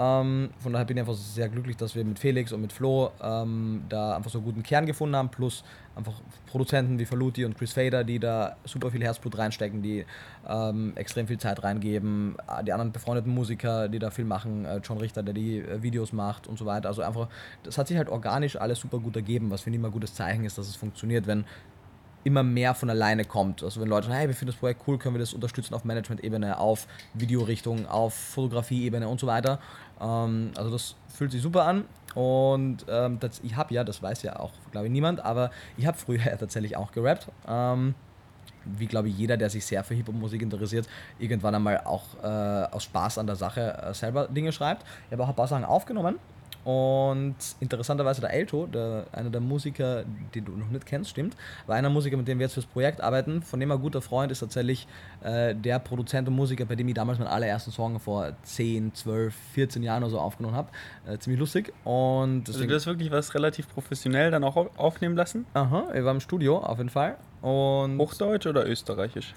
[0.00, 3.10] Ähm, von daher bin ich einfach sehr glücklich, dass wir mit Felix und mit Flo
[3.22, 5.62] ähm, da einfach so einen guten Kern gefunden haben, plus
[5.94, 6.14] einfach
[6.46, 10.06] Produzenten wie Faluti und Chris Fader, die da super viel Herzblut reinstecken, die
[10.48, 14.80] ähm, extrem viel Zeit reingeben, Äh, die anderen befreundeten Musiker, die da viel machen, äh,
[14.82, 16.88] John Richter, der die äh, Videos macht und so weiter.
[16.88, 17.28] Also einfach,
[17.62, 20.14] das hat sich halt organisch alles super gut ergeben, was finde ich immer ein gutes
[20.14, 21.44] Zeichen ist, dass es funktioniert, wenn
[22.22, 23.62] immer mehr von alleine kommt.
[23.62, 25.84] Also wenn Leute sagen, hey, wir finden das Projekt cool, können wir das unterstützen auf
[25.84, 29.58] Management-Ebene, auf Videorichtung, auf Fotografie-Ebene und so weiter.
[30.00, 31.84] Ähm, also das fühlt sich super an.
[32.14, 35.86] Und ähm, das, ich habe ja, das weiß ja auch, glaube ich, niemand, aber ich
[35.86, 37.28] habe früher ja tatsächlich auch gerappt.
[37.46, 37.94] Ähm,
[38.64, 40.86] wie glaube ich jeder, der sich sehr für Hip-Hop-Musik interessiert,
[41.18, 42.26] irgendwann einmal auch äh,
[42.74, 44.84] aus Spaß an der Sache äh, selber Dinge schreibt.
[45.06, 46.18] Ich habe auch ein paar Sachen aufgenommen
[46.64, 50.04] und interessanterweise der Elto, der, einer der Musiker,
[50.34, 51.36] den du noch nicht kennst, stimmt,
[51.66, 53.42] war einer Musiker, mit dem wir jetzt fürs Projekt arbeiten.
[53.42, 54.86] Von dem ein guter Freund ist tatsächlich
[55.22, 59.34] äh, der Produzent und Musiker, bei dem ich damals meinen allerersten Song vor 10, 12,
[59.54, 60.68] 14 Jahren oder so aufgenommen habe.
[61.06, 61.72] Äh, ziemlich lustig.
[61.84, 65.46] Und Also du hast wirklich was relativ professionell dann auch au- aufnehmen lassen?
[65.54, 67.16] aha, wir waren im Studio auf jeden Fall.
[67.42, 69.34] Und Hochdeutsch oder österreichisch?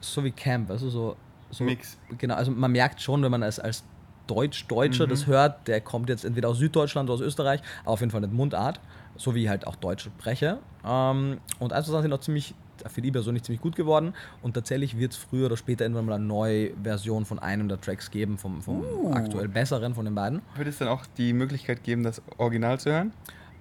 [0.00, 1.16] so wie Camp, also so,
[1.50, 1.98] so Mix.
[2.18, 3.84] Genau, also man merkt schon, wenn man als, als
[4.26, 5.10] Deutsch-Deutscher Mhm.
[5.10, 8.20] das hört, der kommt jetzt entweder aus Süddeutschland oder aus Österreich, aber auf jeden Fall
[8.20, 8.80] nicht Mundart,
[9.16, 10.58] so wie halt auch Deutsch spreche.
[10.86, 12.54] Ähm, und also sind auch ziemlich,
[12.88, 16.14] für die persönlich ziemlich gut geworden und tatsächlich wird es früher oder später irgendwann mal
[16.14, 19.12] eine neue Version von einem der Tracks geben, vom, vom Uh.
[19.12, 20.42] aktuell besseren von den beiden.
[20.56, 23.12] Wird es dann auch die Möglichkeit geben, das Original zu hören?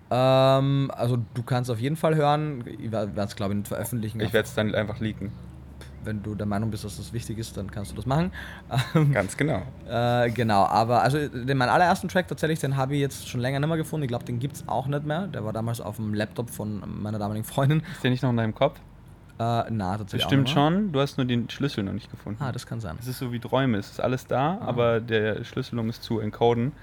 [0.09, 4.19] Ähm, also du kannst auf jeden Fall hören, ich werde es glaube ich nicht veröffentlichen,
[4.21, 5.31] Ich werde es dann einfach leaken.
[6.03, 8.31] Wenn du der Meinung bist, dass das wichtig ist, dann kannst du das machen.
[9.13, 9.61] Ganz genau.
[9.89, 13.59] Äh, genau, aber also den, meinen allerersten Track tatsächlich, den habe ich jetzt schon länger
[13.59, 14.03] nicht mehr gefunden.
[14.03, 15.27] Ich glaube, den gibt es auch nicht mehr.
[15.27, 17.81] Der war damals auf dem Laptop von meiner damaligen Freundin.
[17.91, 18.79] Ist der nicht noch in deinem Kopf?
[19.39, 20.23] Äh, na, tatsächlich.
[20.23, 20.53] Bestimmt mehr.
[20.53, 20.91] schon.
[20.91, 22.43] Du hast nur den Schlüssel noch nicht gefunden.
[22.43, 22.97] Ah, das kann sein.
[22.99, 23.77] Es ist so wie Träume.
[23.77, 24.65] Es ist alles da, Ah.
[24.67, 26.73] aber der Schlüssel, um es zu encoden,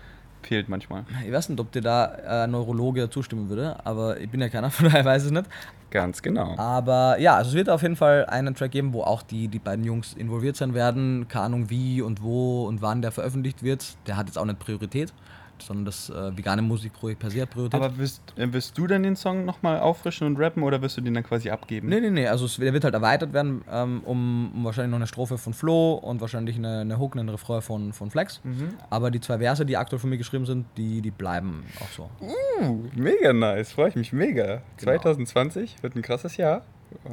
[0.42, 1.04] fehlt manchmal.
[1.26, 4.70] Ich weiß nicht, ob dir da äh, Neurologe zustimmen würde, aber ich bin ja keiner,
[4.72, 5.46] von daher weiß ich nicht.
[5.90, 6.54] Ganz genau.
[6.58, 9.58] Aber ja, also es wird auf jeden Fall einen Track geben, wo auch die, die
[9.58, 11.28] beiden Jungs involviert sein werden.
[11.28, 13.96] Keine Ahnung wie und wo und wann der veröffentlicht wird.
[14.06, 15.14] Der hat jetzt auch nicht Priorität.
[15.62, 17.80] Sondern das äh, vegane Musikprojekt per se hat Priorität.
[17.80, 21.00] Aber wirst, äh, wirst du dann den Song nochmal auffrischen und rappen oder wirst du
[21.00, 21.88] den dann quasi abgeben?
[21.88, 24.98] Nee, nee, nee, also es, der wird halt erweitert werden ähm, um, um wahrscheinlich noch
[24.98, 28.40] eine Strophe von Flo und wahrscheinlich eine, eine Hook, einen Refrain von, von Flex.
[28.44, 28.74] Mhm.
[28.90, 32.10] Aber die zwei Verse, die aktuell von mir geschrieben sind, die, die bleiben auch so.
[32.20, 34.62] Uh, mega nice, freue ich mich mega.
[34.78, 36.62] 2020 wird ein krasses Jahr.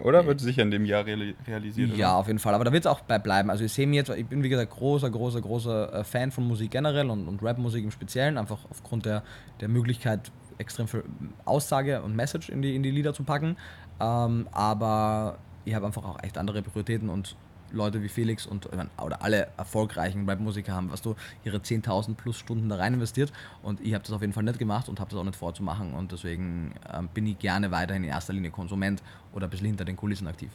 [0.03, 1.89] Oder wird sicher in dem Jahr reali realisiert?
[1.89, 1.97] oder?
[1.97, 2.53] Ja, auf jeden Fall.
[2.53, 3.49] Aber da wird es auch bei bleiben.
[3.49, 6.47] Also ich sehe mir jetzt, ich bin wie gesagt großer, großer, großer äh, Fan von
[6.47, 9.23] Musik generell und, und Rap-Musik im Speziellen, einfach aufgrund der,
[9.61, 11.03] der Möglichkeit, extrem viel
[11.43, 13.57] Aussage und Message in die, in die Lieder zu packen.
[13.99, 17.35] Ähm, aber ich habe einfach auch echt andere Prioritäten und
[17.75, 22.69] Leute wie Felix und oder alle erfolgreichen Rap-Musiker haben, was du ihre 10.000 plus Stunden
[22.69, 25.19] da rein investiert und ich habe das auf jeden Fall nicht gemacht und habe das
[25.19, 29.03] auch nicht vorzumachen und deswegen ähm, bin ich gerne weiterhin in erster Linie Konsument
[29.33, 30.51] oder ein bisschen hinter den Kulissen aktiv.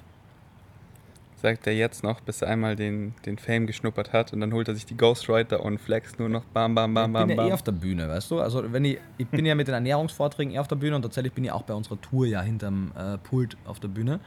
[1.40, 4.68] Sagt er jetzt noch, bis er einmal den, den Fame geschnuppert hat und dann holt
[4.68, 7.44] er sich die Ghostwriter und flex nur noch bam, bam, bam, ich bam, bin ja
[7.44, 7.54] eh bam.
[7.54, 8.40] auf der Bühne, weißt du?
[8.40, 11.32] Also wenn ich, ich bin ja mit den Ernährungsvorträgen eh auf der Bühne und tatsächlich
[11.32, 14.20] bin ich auch bei unserer Tour ja hinterm äh, Pult auf der Bühne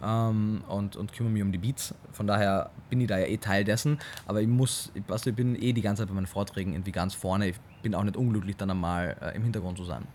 [0.00, 1.92] ähm, und, und kümmere mich um die Beats.
[2.12, 5.30] Von daher bin ich da ja eh Teil dessen, aber ich muss, ich, weißt du,
[5.30, 7.48] ich bin eh die ganze Zeit bei meinen Vorträgen irgendwie ganz vorne.
[7.48, 10.06] Ich bin auch nicht unglücklich, dann einmal äh, im Hintergrund zu sein.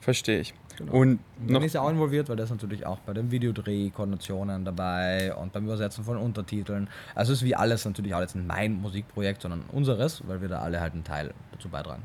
[0.00, 0.54] Verstehe ich.
[0.78, 0.92] Genau.
[0.92, 5.34] Und dann ist er auch involviert, weil ist natürlich auch bei dem Videodreh, Koordinationen dabei
[5.34, 6.88] und beim Übersetzen von Untertiteln.
[7.14, 10.48] Also es ist wie alles natürlich auch jetzt nicht mein Musikprojekt, sondern unseres, weil wir
[10.48, 12.02] da alle halt einen Teil dazu beitragen.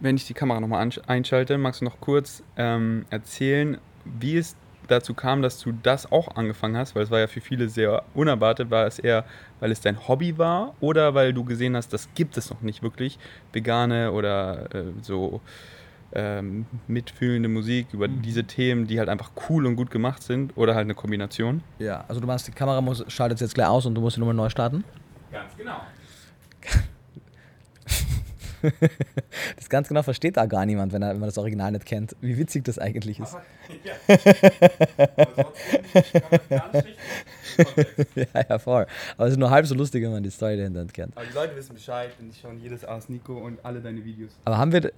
[0.00, 4.56] wenn ich die Kamera nochmal einschalte, magst du noch kurz ähm, erzählen, wie es
[4.88, 6.94] dazu kam, dass du das auch angefangen hast?
[6.94, 8.70] Weil es war ja für viele sehr unerwartet.
[8.70, 9.24] War es eher,
[9.60, 12.82] weil es dein Hobby war oder weil du gesehen hast, das gibt es noch nicht
[12.82, 13.18] wirklich,
[13.52, 15.40] vegane oder äh, so
[16.14, 18.22] ähm, mitfühlende Musik über Mhm.
[18.22, 21.62] diese Themen, die halt einfach cool und gut gemacht sind oder halt eine Kombination?
[21.78, 24.20] Ja, also du meinst, die Kamera muss, schaltet jetzt gleich aus und du musst sie
[24.20, 24.84] nochmal neu starten?
[25.30, 25.80] Ganz genau.
[29.56, 32.14] Das ganz genau versteht da gar niemand, wenn, er, wenn man das Original nicht kennt.
[32.20, 33.34] Wie witzig das eigentlich ist.
[38.14, 38.86] ja, ja, voll.
[39.16, 41.16] Aber es ist nur halb so lustig, wenn man die Story dahinter nicht kennt.
[41.16, 44.32] Aber die Leute wissen Bescheid und die schauen jedes Ars Nico und alle deine Videos.
[44.44, 44.92] Aber haben wir.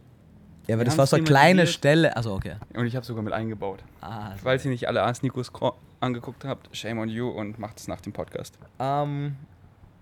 [0.68, 1.66] Ja, aber Wir das war so eine kleine.
[1.66, 2.16] Stelle.
[2.16, 2.54] Also okay.
[2.74, 3.82] Und ich habe sogar mit eingebaut.
[4.00, 7.78] Ah, Falls ihr nicht alle Ars Nikos Kro- angeguckt habt, shame on you und macht
[7.80, 8.58] es nach dem Podcast.
[8.78, 9.36] ähm,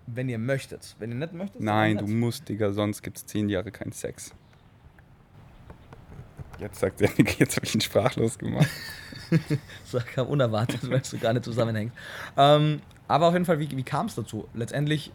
[0.07, 0.97] wenn ihr möchtet.
[0.99, 1.61] Wenn ihr nicht möchtet.
[1.61, 4.35] Nein, du musst, Digga, sonst gibt es zehn Jahre keinen Sex.
[6.59, 8.69] Jetzt sagt er, jetzt habe ich ihn sprachlos gemacht.
[9.93, 11.93] Das kam unerwartet, weil es so gar nicht zusammenhängt.
[12.37, 14.49] Ähm, aber auf jeden Fall, wie, wie kam es dazu?
[14.55, 15.13] Letztendlich,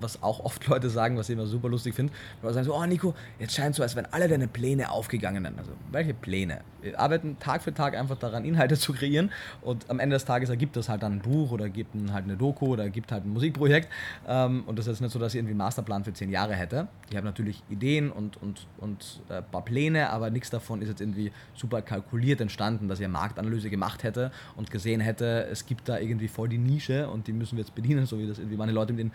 [0.00, 2.12] was auch oft Leute sagen, was ich immer super lustig finde,
[2.42, 5.46] sie sagen so, oh Nico, jetzt scheint so, als wären alle deine Pläne aufgegangen.
[5.58, 6.60] Also, welche Pläne?
[6.82, 9.30] Wir arbeiten Tag für Tag einfach daran, Inhalte zu kreieren
[9.62, 12.36] und am Ende des Tages ergibt das halt dann ein Buch oder gibt halt eine
[12.36, 13.88] Doku oder gibt halt ein Musikprojekt.
[14.26, 16.54] Ähm, und das ist jetzt nicht so, dass ich irgendwie einen Masterplan für zehn Jahre
[16.54, 16.88] hätte.
[17.10, 20.88] Ich habe natürlich Ideen und, und, und äh, ein paar Pläne, aber nichts davon ist
[20.88, 25.66] jetzt irgendwie super kalkuliert entstanden, dass ich eine Marktanalyse gemacht hätte und gesehen hätte, es
[25.66, 28.38] gibt da irgendwie voll die Nische und die müssen wir jetzt bedienen, so wie das
[28.38, 29.12] irgendwie meine Leute mit den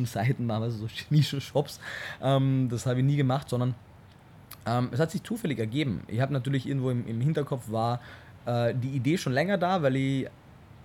[0.00, 1.80] Nischenseiten also so Nischenshops.
[2.22, 3.74] Ähm, das habe ich nie gemacht, sondern
[4.66, 6.02] ähm, es hat sich zufällig ergeben.
[6.08, 8.00] Ich habe natürlich irgendwo im, im Hinterkopf war
[8.46, 10.28] äh, die Idee schon länger da, weil ich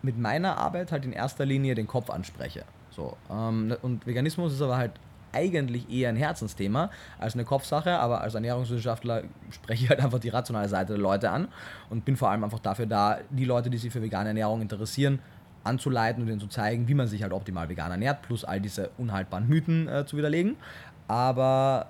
[0.02, 2.64] mit meiner Arbeit halt in erster Linie den Kopf anspreche.
[2.92, 4.92] So, ähm, und Veganismus ist aber halt
[5.34, 6.90] eigentlich eher ein Herzensthema
[7.20, 11.30] als eine Kopfsache, aber als Ernährungswissenschaftler spreche ich halt einfach die rationale Seite der Leute
[11.30, 11.50] an
[11.90, 15.20] und bin vor allem einfach dafür da, die Leute, die sich für vegane Ernährung interessieren,
[15.66, 18.92] anzuleiten und ihnen zu zeigen, wie man sich halt optimal vegan ernährt, plus all diese
[18.98, 20.56] unhaltbaren Mythen äh, zu widerlegen.
[21.08, 21.88] Aber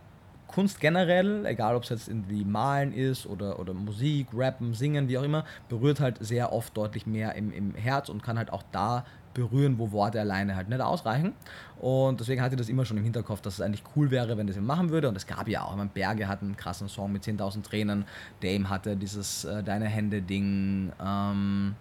[0.47, 5.17] Kunst generell, egal ob es jetzt irgendwie Malen ist oder, oder Musik, Rappen, Singen, wie
[5.17, 8.63] auch immer, berührt halt sehr oft deutlich mehr im, im Herz und kann halt auch
[8.71, 11.33] da berühren, wo Worte alleine halt nicht ausreichen.
[11.79, 14.47] Und deswegen hatte ich das immer schon im Hinterkopf, dass es eigentlich cool wäre, wenn
[14.47, 15.09] das jemand machen würde.
[15.09, 18.05] Und es gab ja auch, ich meine, Berge hatten einen krassen Song mit 10.000 Tränen,
[18.41, 21.75] Dame hatte dieses äh, Deine Hände-Ding, ähm,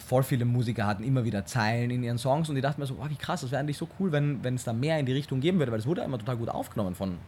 [0.00, 2.98] voll viele Musiker hatten immer wieder Zeilen in ihren Songs und die dachten mir so,
[2.98, 5.40] wow, wie krass, das wäre eigentlich so cool, wenn es da mehr in die Richtung
[5.40, 7.18] geben würde, weil es wurde immer total gut aufgenommen von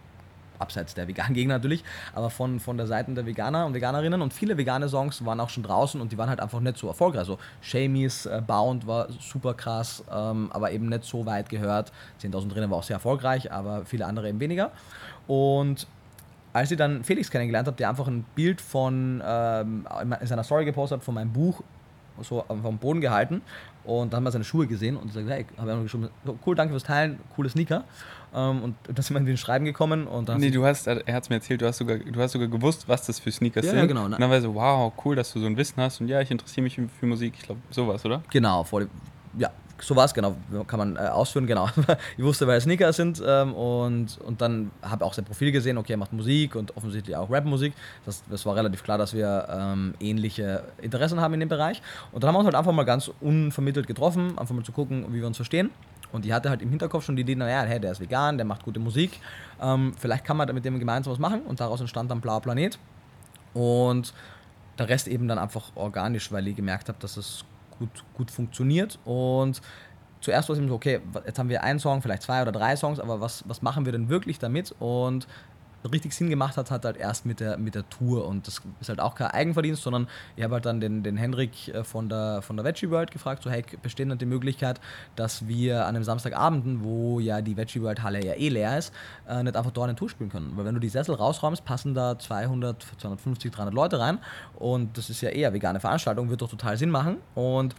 [0.62, 4.32] abseits der veganen Gegner natürlich, aber von, von der Seite der Veganer und Veganerinnen und
[4.32, 7.20] viele vegane Songs waren auch schon draußen und die waren halt einfach nicht so erfolgreich.
[7.20, 11.92] Also Shamies äh, Bound war super krass, ähm, aber eben nicht so weit gehört.
[12.22, 14.70] 10.000 drinnen war auch sehr erfolgreich, aber viele andere eben weniger.
[15.26, 15.86] Und
[16.52, 19.86] als ich dann Felix kennengelernt habe, der einfach ein Bild von ähm,
[20.20, 21.62] in seiner Story gepostet hat von meinem Buch
[22.20, 23.42] so vom Boden gehalten
[23.84, 26.38] und dann haben wir seine Schuhe gesehen und ich sagte, hey, habe ich geschrieben, so,
[26.46, 27.84] cool, danke fürs Teilen, coole Sneaker.
[28.34, 30.96] Ähm, und dann sind wir irgendwie ins Schreiben gekommen und dann Nee, du hast, er
[31.14, 33.64] hat es mir erzählt, du hast, sogar, du hast sogar gewusst, was das für Sneakers
[33.64, 33.80] Ja, sind.
[33.80, 34.14] ja, genau, ne?
[34.16, 36.30] Und dann war so, wow, cool, dass du so ein Wissen hast und ja, ich
[36.30, 37.34] interessiere mich für, für Musik.
[37.36, 38.22] Ich glaube, sowas, oder?
[38.30, 38.88] Genau, voll.
[39.38, 39.50] Ja,
[39.82, 41.68] so war es, genau, kann man äh, ausführen, genau.
[42.16, 45.94] ich wusste, wer Sneaker sind ähm, und, und dann habe auch sein Profil gesehen, okay,
[45.94, 47.72] er macht Musik und offensichtlich auch Rap-Musik.
[48.06, 51.82] Das, das war relativ klar, dass wir ähm, ähnliche Interessen haben in dem Bereich.
[52.12, 55.06] Und dann haben wir uns halt einfach mal ganz unvermittelt getroffen, einfach mal zu gucken,
[55.10, 55.70] wie wir uns verstehen.
[56.12, 58.44] Und die hatte halt im Hinterkopf schon die Idee, naja, hey, der ist vegan, der
[58.44, 59.18] macht gute Musik.
[59.60, 61.42] Ähm, vielleicht kann man mit dem gemeinsam was machen.
[61.42, 62.78] Und daraus entstand dann Blauer Planet.
[63.54, 64.14] Und
[64.78, 67.44] der Rest eben dann einfach organisch, weil ich gemerkt habe, dass es
[67.82, 68.98] gut, gut funktioniert.
[69.04, 69.60] Und
[70.20, 72.76] zuerst war es eben so, okay, jetzt haben wir einen Song, vielleicht zwei oder drei
[72.76, 74.74] Songs, aber was, was machen wir denn wirklich damit?
[74.78, 75.26] Und
[75.90, 78.26] richtig Sinn gemacht hat, hat halt erst mit der, mit der Tour.
[78.26, 81.68] Und das ist halt auch kein Eigenverdienst, sondern ich habe halt dann den, den Henrik
[81.68, 84.80] äh, von der, von der Veggie World gefragt, so hey, besteht denn die Möglichkeit,
[85.16, 88.92] dass wir an einem Samstagabend, wo ja die Veggie World Halle ja eh leer ist,
[89.28, 90.52] äh, nicht einfach dort eine Tour spielen können.
[90.56, 94.18] Weil wenn du die Sessel rausräumst, passen da 200, 250, 300 Leute rein
[94.56, 97.16] und das ist ja eher vegane Veranstaltung, wird doch total Sinn machen.
[97.34, 97.74] Und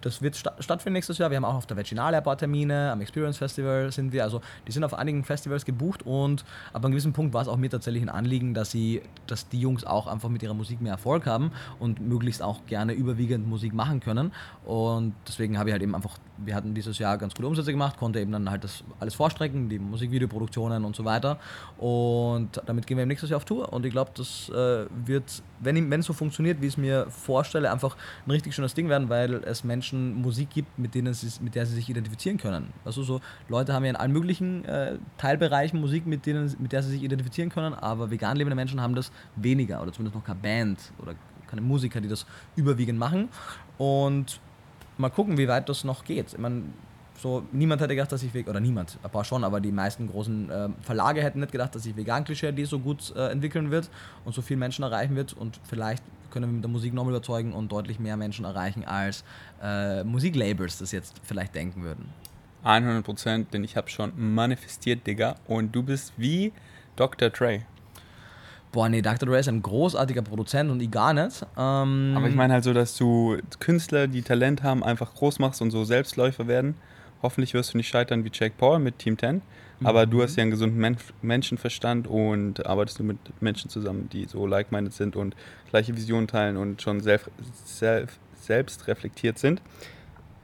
[0.00, 1.30] das wird sta stattfinden nächstes Jahr.
[1.30, 4.24] Wir haben auch auf der Veginale ein paar Termine, am Experience Festival sind wir.
[4.24, 7.56] Also die sind auf einigen Festivals gebucht und ab einem gewissen Punkt war es auch
[7.56, 10.92] mir tatsächlich ein Anliegen, dass sie, dass die Jungs auch einfach mit ihrer Musik mehr
[10.92, 14.32] Erfolg haben und möglichst auch gerne überwiegend Musik machen können.
[14.64, 17.96] Und deswegen habe ich halt eben einfach, wir hatten dieses Jahr ganz gute Umsätze gemacht,
[17.98, 21.38] konnte eben dann halt das alles vorstrecken, die Musikvideoproduktionen und so weiter.
[21.78, 23.72] Und damit gehen wir nächstes Jahr auf Tour.
[23.72, 27.70] Und ich glaube, das äh, wird, wenn es so funktioniert, wie ich es mir vorstelle,
[27.70, 31.42] einfach ein richtig schönes Ding werden, weil es Menschen Menschen Musik gibt, mit, denen sie,
[31.42, 32.72] mit der sie sich identifizieren können.
[32.84, 36.82] Also so Leute haben ja in allen möglichen äh, Teilbereichen Musik, mit, denen, mit der
[36.82, 40.40] sie sich identifizieren können, aber vegan lebende Menschen haben das weniger oder zumindest noch keine
[40.40, 41.14] Band oder
[41.46, 42.26] keine Musiker, die das
[42.56, 43.28] überwiegend machen.
[43.78, 44.40] Und
[45.00, 46.32] mal gucken, wie weit das noch geht.
[46.32, 46.62] Ich meine,
[47.18, 50.50] so, niemand hätte gedacht, dass ich oder niemand, ein paar schon, aber die meisten großen
[50.50, 53.90] äh, Verlage hätten nicht gedacht, dass sich Vegan-Klischee so gut äh, entwickeln wird
[54.24, 57.52] und so viele Menschen erreichen wird und vielleicht können wir mit der Musik nochmal überzeugen
[57.52, 59.24] und deutlich mehr Menschen erreichen, als
[59.62, 62.08] äh, Musiklabels das jetzt vielleicht denken würden.
[62.62, 65.36] 100 Prozent, denn ich habe schon manifestiert, Digga.
[65.46, 66.52] Und du bist wie
[66.96, 67.30] Dr.
[67.30, 67.62] Dre.
[68.72, 69.28] Boah, nee, Dr.
[69.28, 71.44] Dre ist ein großartiger Produzent und ich gar nicht.
[71.56, 75.60] Ähm Aber ich meine halt so, dass du Künstler, die Talent haben, einfach groß machst
[75.60, 76.76] und so Selbstläufer werden.
[77.22, 79.42] Hoffentlich wirst du nicht scheitern wie Jake Paul mit Team 10.
[79.82, 80.10] Aber mhm.
[80.10, 84.46] du hast ja einen gesunden Men Menschenverstand und arbeitest du mit Menschen zusammen, die so
[84.46, 85.34] like-minded sind und
[85.70, 87.30] gleiche Visionen teilen und schon self,
[87.64, 89.62] self, selbst reflektiert sind.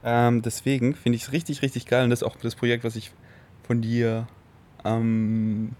[0.03, 2.95] Ähm, deswegen finde ich es richtig, richtig geil und das ist auch das Projekt, was
[2.95, 3.11] ich
[3.63, 4.27] von dir
[4.83, 5.71] am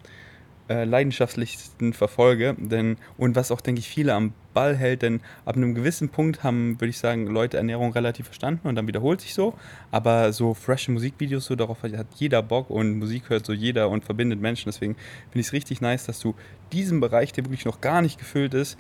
[0.70, 2.56] äh, leidenschaftlichsten verfolge.
[2.58, 6.44] Denn, und was auch, denke ich, viele am Ball hält, denn ab einem gewissen Punkt
[6.44, 9.54] haben, würde ich sagen, Leute Ernährung relativ verstanden und dann wiederholt sich so.
[9.92, 14.04] Aber so frische Musikvideos, so darauf hat jeder Bock und Musik hört so jeder und
[14.04, 14.70] verbindet Menschen.
[14.70, 16.36] Deswegen finde ich es richtig nice, dass du
[16.72, 18.78] diesem Bereich, der wirklich noch gar nicht gefüllt ist,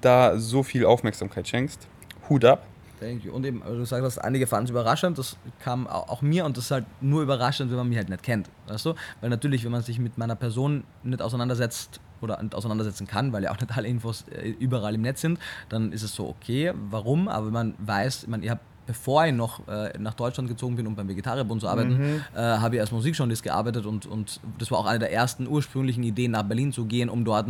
[0.00, 1.86] da so viel Aufmerksamkeit schenkst.
[2.28, 2.66] Hut ab.
[3.00, 3.32] Thank you.
[3.32, 6.70] Und eben, du sagst, einige fanden es überraschend, das kam auch mir und das ist
[6.70, 8.50] halt nur überraschend, wenn man mich halt nicht kennt.
[8.66, 8.94] Weißt du?
[9.22, 13.44] Weil natürlich, wenn man sich mit meiner Person nicht auseinandersetzt oder nicht auseinandersetzen kann, weil
[13.44, 15.38] ja auch nicht alle Infos äh, überall im Netz sind,
[15.70, 19.24] dann ist es so okay, warum, aber wenn man weiß, ich meine, ihr habt bevor
[19.24, 22.24] ich noch äh, nach Deutschland gezogen bin, um beim Vegetarierbund zu arbeiten, mhm.
[22.34, 26.02] äh, habe ich als Musikjournalist gearbeitet und, und das war auch eine der ersten ursprünglichen
[26.02, 27.46] Ideen, nach Berlin zu gehen, um dort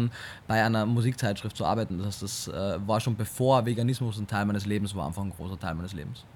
[0.46, 1.96] bei einer Musikzeitschrift zu arbeiten.
[1.96, 5.30] Das, heißt, das äh, war schon bevor Veganismus ein Teil meines Lebens war, einfach ein
[5.30, 6.26] großer Teil meines Lebens.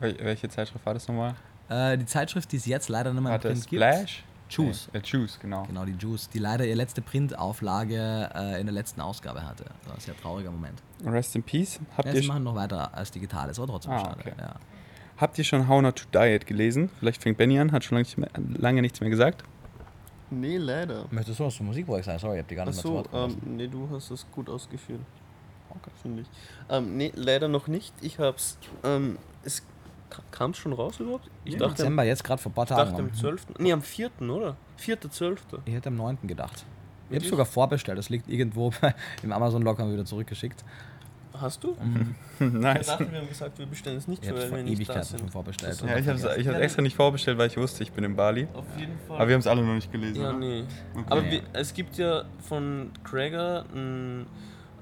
[0.00, 1.36] Welche Zeitschrift war das nochmal?
[1.68, 4.24] Äh, die Zeitschrift, die es jetzt leider nicht mehr im Print Splash?
[4.52, 4.88] Juice.
[4.92, 5.64] Äh, Juice, genau.
[5.64, 9.64] Genau, die Juice, die leider ihre letzte Printauflage äh, in der letzten Ausgabe hatte.
[9.64, 10.82] Das war ein sehr trauriger Moment.
[11.04, 11.80] Rest in Peace.
[11.96, 14.20] Habt ja, sie machen noch weiter als digitales, aber trotzdem ah, schade.
[14.20, 14.32] Okay.
[14.38, 14.54] Ja.
[15.16, 16.90] Habt ihr schon How Not to Diet gelesen?
[16.98, 19.44] Vielleicht fängt Benny an, hat schon lange, nicht mehr, lange nichts mehr gesagt.
[20.30, 21.04] Nee, leider.
[21.10, 22.18] Möchtest du was zum Musikprojekt sagen?
[22.18, 24.26] Sorry, ich hab die gar nicht Achso, mehr zu Wort ähm, Nee, du hast das
[24.32, 25.00] gut ausgeführt.
[25.70, 25.90] Okay.
[26.02, 26.28] Finde ich.
[26.68, 27.94] Ähm, nee, leider noch nicht.
[28.00, 28.58] Ich hab's.
[28.82, 29.62] Ähm, es
[30.30, 31.28] Kam es schon raus überhaupt?
[31.44, 32.90] Ich ja, dachte, Dezember, jetzt gerade vor ein paar Tagen.
[32.90, 33.46] Ich dachte am 12.
[33.58, 34.10] Nee, am 4.
[34.20, 34.56] oder?
[34.80, 35.38] 4.12.
[35.64, 36.18] Ich hätte am 9.
[36.24, 36.64] gedacht.
[37.10, 37.98] Ich habe sogar vorbestellt.
[37.98, 38.72] Das liegt irgendwo
[39.22, 40.64] im Amazon-Locker wieder zurückgeschickt.
[41.34, 41.76] Hast du?
[41.80, 42.14] Mhm.
[42.60, 42.80] nice.
[42.82, 45.82] Ich dachte, wir haben gesagt, wir bestellen es nicht, ich weil wir Ewigkeiten schon vorbestellt.
[45.86, 48.46] Ja, ich habe es extra nicht vorbestellt, weil ich wusste, ich bin in Bali.
[48.52, 49.16] Auf jeden Fall.
[49.16, 50.22] Aber wir haben es alle noch nicht gelesen.
[50.22, 50.38] Ja, oder?
[50.38, 50.64] nee.
[50.94, 51.04] Okay.
[51.08, 54.26] Aber wir, es gibt ja von Gregor ein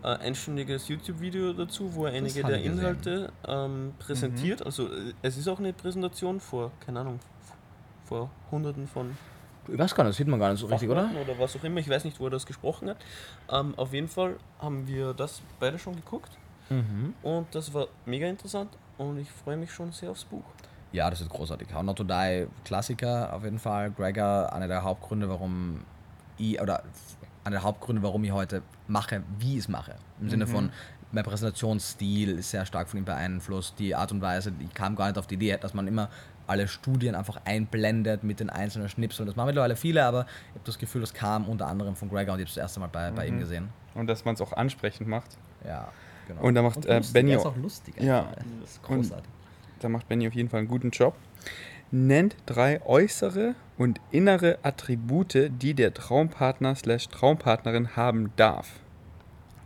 [0.02, 4.60] äh, einstündiges YouTube-Video dazu, wo er einige der Inhalte ähm, präsentiert.
[4.60, 4.66] Mhm.
[4.66, 7.20] Also äh, es ist auch eine Präsentation vor, keine Ahnung,
[8.06, 9.16] vor hunderten von.
[9.68, 11.10] Ich weiß gar nicht, das sieht man gar nicht so richtig, oder?
[11.22, 12.96] Oder was auch immer, ich weiß nicht, wo er das gesprochen hat.
[13.50, 16.30] Ähm, auf jeden Fall haben wir das beide schon geguckt.
[16.70, 17.14] Mhm.
[17.22, 20.44] Und das war mega interessant und ich freue mich schon sehr aufs Buch.
[20.92, 21.68] Ja, das ist großartig.
[21.72, 23.90] How Not to Die, Klassiker auf jeden Fall.
[23.90, 25.84] Gregor, einer der Hauptgründe, warum
[26.36, 26.82] ich, oder
[27.44, 29.94] einer der Hauptgründe, warum ich heute mache, wie ich es mache.
[30.20, 30.30] Im mhm.
[30.30, 30.70] Sinne von,
[31.12, 33.78] mein Präsentationsstil ist sehr stark von ihm beeinflusst.
[33.78, 36.08] Die Art und Weise, ich kam gar nicht auf die Idee, dass man immer
[36.46, 39.26] alle Studien einfach einblendet mit den einzelnen Schnipseln.
[39.26, 42.34] Das machen mittlerweile viele, aber ich habe das Gefühl, das kam unter anderem von Gregor
[42.34, 43.40] und ich habe das erste Mal bei, bei ihm Mhm.
[43.40, 43.68] gesehen.
[43.94, 45.36] Und dass man es auch ansprechend macht.
[45.64, 45.88] Ja,
[46.28, 46.42] genau.
[46.42, 47.94] Und da macht, äh, lustig, Benny ist auch- lustig.
[48.00, 48.28] Ja.
[48.60, 49.30] Das ist Und- großartig.
[49.80, 51.14] Da macht Benny auf jeden Fall einen guten Job.
[51.92, 58.68] Nennt drei äußere und innere Attribute, die der Traumpartner slash Traumpartnerin haben darf.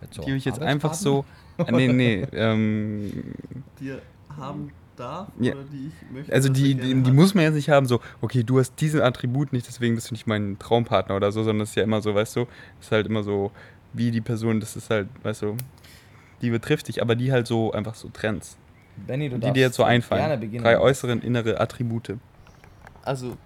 [0.00, 1.24] Jetzt so die ich jetzt einfach so.
[1.58, 2.26] Ah, nee, nee.
[2.32, 3.34] Ähm,
[3.78, 3.94] Die
[4.36, 5.52] haben darf Ja.
[5.52, 6.32] oder die ich möchte.
[6.32, 9.52] also die, die, die muss man jetzt nicht haben, so, okay, du hast diesen Attribut
[9.52, 12.14] nicht, deswegen bist du nicht mein Traumpartner oder so, sondern es ist ja immer so,
[12.14, 12.40] weißt du,
[12.80, 13.50] es ist halt immer so,
[13.92, 15.56] wie die Person, das ist halt, weißt du,
[16.42, 18.56] die betrifft dich, aber die halt so einfach so Trends.
[18.96, 20.40] Benny, du Die dir jetzt so gerne einfallen.
[20.40, 20.64] beginnen.
[20.64, 22.16] Drei äußere und innere Attribute.
[23.02, 23.36] Also,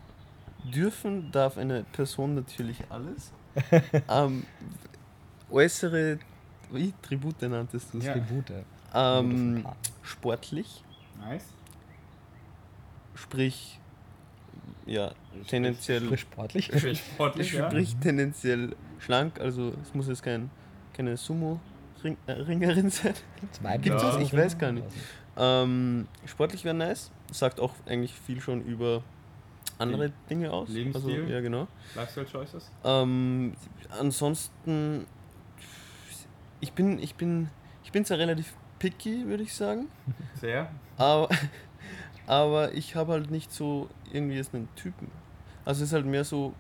[0.75, 3.33] dürfen darf eine Person natürlich alles.
[4.09, 4.45] ähm,
[5.51, 6.19] äußere,
[6.71, 8.05] wie Tribute nanntest du es?
[8.07, 8.13] Ja.
[8.13, 8.53] Tribute.
[8.95, 9.67] Ähm,
[10.03, 10.83] sportlich,
[11.21, 11.45] Nice.
[13.15, 13.79] sprich,
[14.87, 15.11] ja,
[15.49, 16.67] tendenziell, Frisch sportlich.
[17.15, 20.51] Sportlich, sprich tendenziell schlank, also es muss jetzt kein,
[20.95, 21.17] keine
[22.03, 23.15] Sumo-Ringerin sein.
[23.53, 24.17] Zwei Gibt's das?
[24.17, 24.87] Ich weiß gar nicht.
[25.37, 29.03] Ähm, sportlich wäre nice, sagt auch eigentlich viel schon über
[29.79, 30.69] andere Dinge aus.
[30.69, 31.21] Lebensstil?
[31.21, 31.69] Also, ja, genau.
[31.95, 32.71] Lifestyle Choices?
[32.85, 33.55] Ähm,
[33.91, 35.07] ansonsten,
[36.61, 37.49] ich bin, ich bin,
[37.85, 39.87] ich bin zwar relativ picky, würde ich sagen,
[40.41, 40.71] Sehr.
[40.97, 41.29] aber,
[42.27, 45.11] aber ich habe halt nicht so irgendwie jetzt einen Typen.
[45.65, 46.55] Also es ist halt mehr so,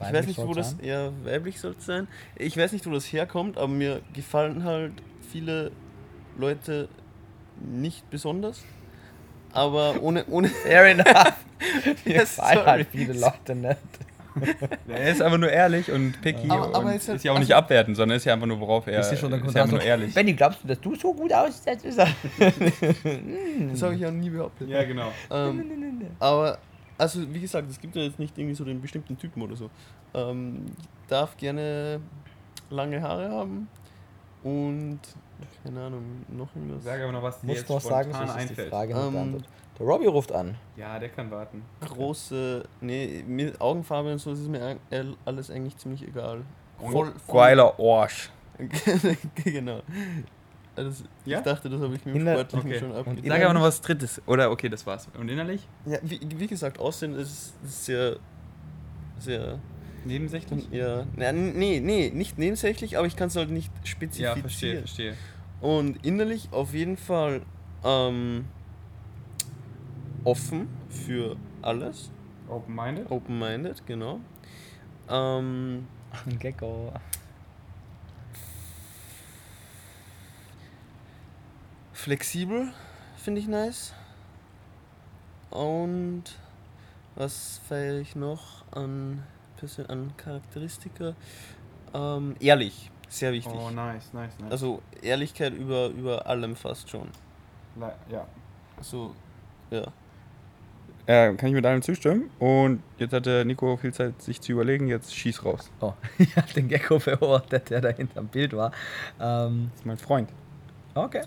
[0.00, 0.80] ähm, ich weiß Weiblich nicht, wo das, sein?
[0.82, 2.08] ja, weiblich soll es sein.
[2.36, 4.92] Ich weiß nicht, wo das herkommt, aber mir gefallen halt
[5.32, 5.70] viele
[6.38, 6.88] Leute
[7.60, 8.62] nicht besonders.
[9.52, 11.32] Aber ohne, ohne, Fair enough.
[12.04, 13.76] Mir Yes, gefallen halt viele Leute nicht.
[14.86, 17.38] Er ist aber nur ehrlich und picky Aber- aber und jetzt halt- ist ja auch
[17.38, 19.46] nicht also- abwertend, sondern ist ja einfach nur, worauf er Ist ja schon ist ja
[19.46, 20.12] einfach also, nur ehrlich.
[20.12, 21.86] Benny, glaubst du, dass du so gut aussiehst?
[21.86, 22.08] Ist er-
[23.70, 24.68] das habe ich ja nie behauptet.
[24.68, 25.10] Ja, genau.
[25.30, 26.58] Ähm, aber,
[26.98, 29.70] also wie gesagt, es gibt ja jetzt nicht irgendwie so den bestimmten Typen oder so.
[30.14, 30.66] Ähm,
[31.08, 32.00] darf gerne
[32.70, 33.68] lange Haare haben
[34.42, 35.00] und,
[35.64, 36.84] keine Ahnung, noch irgendwas.
[36.84, 38.70] Sag aber noch, was dir Musst jetzt noch sagen, sonst ist die einfällt.
[38.70, 39.48] Frage nicht Ähm, beantwortet.
[39.78, 40.56] Der Robbie ruft an.
[40.76, 41.62] Ja, der kann warten.
[41.80, 44.78] Große, nee, mir, Augenfarbe und so, ist mir
[45.24, 46.42] alles eigentlich ziemlich egal.
[46.78, 48.30] Voll, Geiler Arsch.
[49.44, 49.80] genau.
[50.76, 51.38] Also, Ja?
[51.38, 52.78] Ich dachte, das habe ich mit dem In der- Sportlichen okay.
[52.80, 53.28] schon abgegeben.
[53.28, 54.20] Sag aber noch was Drittes.
[54.26, 55.08] Oder okay, das war's.
[55.18, 55.66] Und innerlich?
[55.86, 58.16] Ja, wie, wie gesagt, Aussehen ist sehr,
[59.18, 59.58] sehr
[60.04, 60.68] Nebensächlich?
[60.70, 64.40] Ja, na, nee, nee, nicht nebensächlich, aber ich kann es halt nicht Ja, spezifizieren.
[64.40, 65.14] verstehe, verstehe.
[65.60, 67.42] Und innerlich auf jeden Fall
[67.82, 68.44] ähm,
[70.22, 72.10] offen für alles,
[72.48, 73.10] Open-minded?
[73.10, 74.20] open-minded, genau.
[75.08, 75.88] Ähm,
[76.26, 76.92] Ein Gecko.
[81.96, 82.68] Flexibel
[83.16, 83.92] finde ich nice.
[85.50, 86.24] Und
[87.14, 89.22] was feiere ich noch an,
[89.56, 91.14] Persön an Charakteristika?
[91.94, 93.54] Ähm, ehrlich, sehr wichtig.
[93.56, 94.50] Oh, nice, nice, nice.
[94.50, 97.08] Also Ehrlichkeit über, über allem fast schon.
[97.80, 98.26] Le- ja.
[98.76, 99.14] Also,
[99.70, 99.86] ja.
[101.06, 102.28] Äh, kann ich mit allem zustimmen.
[102.38, 104.88] Und jetzt hatte Nico viel Zeit, sich zu überlegen.
[104.88, 105.70] Jetzt schieß raus.
[105.80, 108.72] Oh, ich habe den Gecko beobachtet, der da hinterm Bild war.
[109.20, 110.28] Ähm, Das ist mein Freund.
[111.04, 111.22] Okay.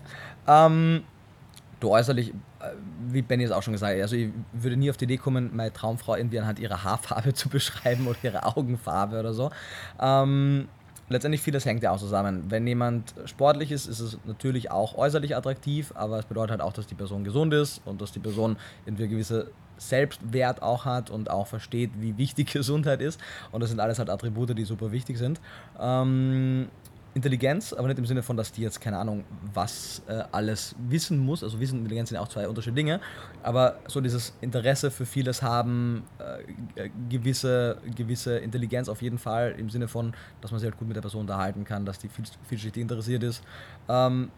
[0.46, 1.04] Ähm,
[1.80, 2.72] du äußerlich, äh,
[3.08, 5.50] wie Benny es auch schon gesagt hat, also ich würde nie auf die Idee kommen,
[5.54, 9.50] meine Traumfrau irgendwie anhand ihrer Haarfarbe zu beschreiben oder ihre Augenfarbe oder so.
[10.00, 10.68] Ähm,
[11.08, 12.44] letztendlich vieles hängt ja auch zusammen.
[12.48, 16.72] Wenn jemand sportlich ist, ist es natürlich auch äußerlich attraktiv, aber es bedeutet halt auch,
[16.72, 18.56] dass die Person gesund ist und dass die Person
[18.86, 23.20] irgendwie gewisse Selbstwert auch hat und auch versteht, wie wichtig Gesundheit ist.
[23.50, 25.40] Und das sind alles halt Attribute, die super wichtig sind.
[25.78, 26.68] Ähm,
[27.14, 31.18] Intelligenz, aber nicht im Sinne von, dass die jetzt keine Ahnung, was äh, alles wissen
[31.18, 31.42] muss.
[31.42, 33.00] Also Wissen und Intelligenz sind auch zwei unterschiedliche Dinge.
[33.42, 36.04] Aber so dieses Interesse für vieles haben,
[36.76, 40.78] äh, äh, gewisse, gewisse Intelligenz auf jeden Fall im Sinne von, dass man sich halt
[40.78, 43.42] gut mit der Person unterhalten kann, dass die viel, vielschichtig interessiert ist.
[43.88, 44.30] Ähm,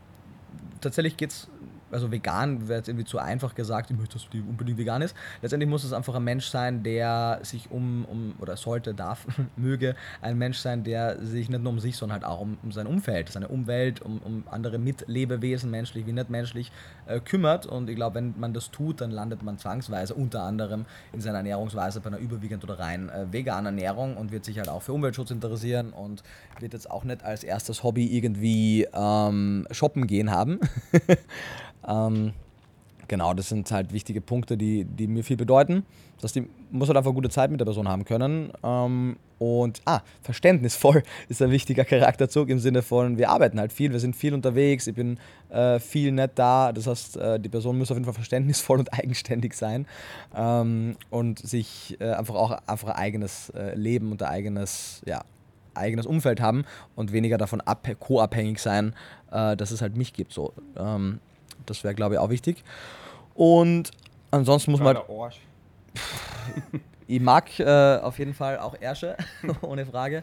[0.81, 1.49] tatsächlich geht es,
[1.93, 5.15] also vegan wäre jetzt irgendwie zu einfach gesagt, ich möchte, dass die unbedingt vegan ist.
[5.41, 9.27] Letztendlich muss es einfach ein Mensch sein, der sich um, um oder sollte, darf,
[9.57, 12.73] möge ein Mensch sein, der sich nicht nur um sich, sondern halt auch um, um
[12.73, 16.73] sein Umfeld, seine Umwelt, um, um andere Mitlebewesen, menschlich wie nicht menschlich,
[17.07, 17.67] äh, kümmert.
[17.67, 21.39] Und ich glaube, wenn man das tut, dann landet man zwangsweise unter anderem in seiner
[21.39, 24.93] Ernährungsweise bei einer überwiegend oder rein äh, veganen Ernährung und wird sich halt auch für
[24.93, 26.23] Umweltschutz interessieren und
[26.61, 30.61] wird jetzt auch nicht als erstes Hobby irgendwie ähm, shoppen gehen haben.
[31.87, 32.33] ähm,
[33.09, 35.85] genau, das sind halt wichtige Punkte, die, die mir viel bedeuten.
[36.21, 38.53] Dass die muss halt einfach gute Zeit mit der Person haben können.
[38.63, 43.91] Ähm, und ah, verständnisvoll ist ein wichtiger Charakterzug im Sinne von, wir arbeiten halt viel,
[43.91, 45.19] wir sind viel unterwegs, ich bin
[45.51, 46.73] äh, viel nicht da.
[46.73, 49.87] Das heißt, äh, die Person muss auf jeden Fall verständnisvoll und eigenständig sein
[50.37, 55.23] ähm, und sich äh, einfach auch einfach ein eigenes äh, Leben und ein eigenes, ja,
[55.75, 56.65] eigenes Umfeld haben
[56.95, 57.63] und weniger davon
[57.99, 58.95] co-abhängig sein,
[59.33, 60.33] äh, dass es halt mich gibt.
[60.33, 60.53] So.
[60.77, 61.19] Ähm,
[61.67, 62.63] das wäre, glaube ich, auch wichtig.
[63.35, 63.91] Und
[64.31, 64.97] ansonsten muss man.
[64.97, 65.41] Halt
[67.07, 69.17] ich mag äh, auf jeden Fall auch Ärsche,
[69.63, 70.23] ohne Frage.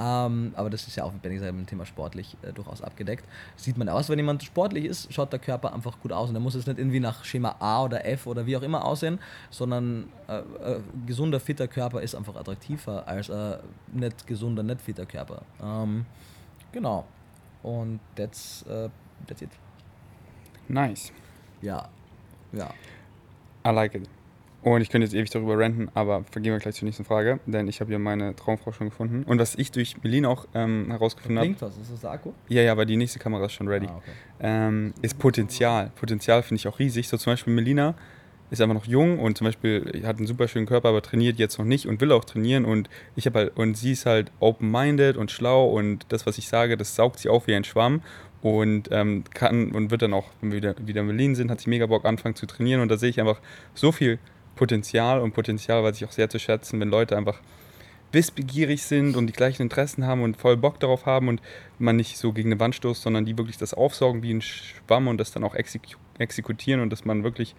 [0.00, 3.24] Ähm, aber das ist ja auch mit Benny beim Thema sportlich äh, durchaus abgedeckt.
[3.56, 6.28] Sieht man aus, wenn jemand sportlich ist, schaut der Körper einfach gut aus.
[6.28, 8.84] Und der muss jetzt nicht irgendwie nach Schema A oder F oder wie auch immer
[8.84, 9.18] aussehen,
[9.50, 13.58] sondern äh, äh, gesunder, fitter Körper ist einfach attraktiver als ein
[13.92, 15.42] nicht gesunder, nicht fitter Körper.
[15.60, 16.06] Ähm,
[16.70, 17.04] genau.
[17.64, 18.88] Und that's, uh,
[19.26, 19.50] that's it.
[20.68, 21.12] Nice.
[21.62, 21.88] Ja.
[22.52, 22.70] Ja.
[23.66, 24.08] I like it.
[24.62, 27.68] Und ich könnte jetzt ewig darüber ranten, aber vergehen wir gleich zur nächsten Frage, denn
[27.68, 29.22] ich habe hier meine Traumfrau schon gefunden.
[29.22, 31.46] Und was ich durch Melina auch ähm, herausgefunden habe.
[31.46, 32.32] Klingt was, ist das der Akku?
[32.48, 33.86] Ja, ja, aber die nächste Kamera ist schon ready.
[33.86, 34.10] Ah, okay.
[34.40, 35.92] ähm, ist Potenzial.
[35.94, 37.08] Potenzial finde ich auch riesig.
[37.08, 37.94] So zum Beispiel Melina
[38.50, 41.58] ist einfach noch jung und zum Beispiel hat einen super schönen Körper, aber trainiert jetzt
[41.58, 42.64] noch nicht und will auch trainieren.
[42.64, 46.48] Und ich habe halt, und sie ist halt open-minded und schlau und das, was ich
[46.48, 48.02] sage, das saugt sie auf wie ein Schwamm
[48.42, 51.60] und ähm, kann und wird dann auch, wenn wir wieder, wieder in Berlin sind, hat
[51.60, 53.40] sie mega Bock anfangen zu trainieren und da sehe ich einfach
[53.74, 54.18] so viel
[54.54, 57.40] Potenzial und Potenzial weiß ich auch sehr zu schätzen, wenn Leute einfach
[58.12, 61.42] wissbegierig sind und die gleichen Interessen haben und voll Bock darauf haben und
[61.78, 65.08] man nicht so gegen eine Wand stoßt, sondern die wirklich das aufsaugen wie ein Schwamm
[65.08, 67.54] und das dann auch exekutieren und dass man wirklich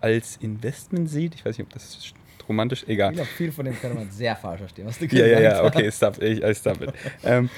[0.00, 1.34] als Investment sieht.
[1.34, 2.12] Ich weiß nicht, ob das
[2.48, 3.10] romantisch, egal.
[3.10, 5.40] Ich glaube, viel von dem kann man sehr falsch verstehen, was du gesagt hast.
[5.40, 6.92] Ja, ja, ja, okay, stop, ich, I stop it.
[7.24, 7.50] ähm,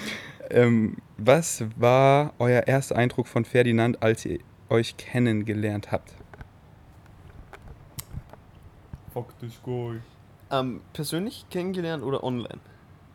[0.50, 6.14] ähm, was war euer erster Eindruck von Ferdinand, als ihr euch kennengelernt habt?
[9.12, 10.00] Fuck this guy.
[10.50, 12.58] Ähm, persönlich kennengelernt oder online?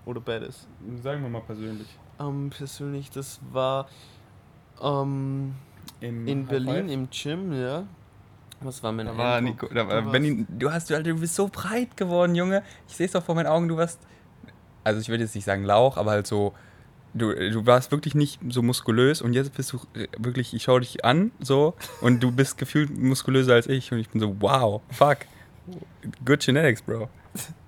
[0.06, 0.68] Oder beides?
[1.04, 1.88] Sagen wir mal persönlich.
[2.20, 3.88] Ähm, persönlich, das war
[4.82, 5.56] ähm,
[6.02, 7.86] in Berlin im Gym, ja.
[8.62, 11.96] Was war mein da war Nico, da war Benny, du hast du bist so breit
[11.96, 12.64] geworden, Junge.
[12.88, 14.00] Ich sehe es doch vor meinen Augen, du warst
[14.84, 16.54] also ich würde jetzt nicht sagen Lauch, aber halt so
[17.14, 19.80] du, du warst wirklich nicht so muskulös und jetzt bist du
[20.18, 24.10] wirklich, ich schaue dich an so und du bist gefühlt muskulöser als ich und ich
[24.10, 25.20] bin so wow, fuck.
[26.26, 27.10] Good Genetics, Bro.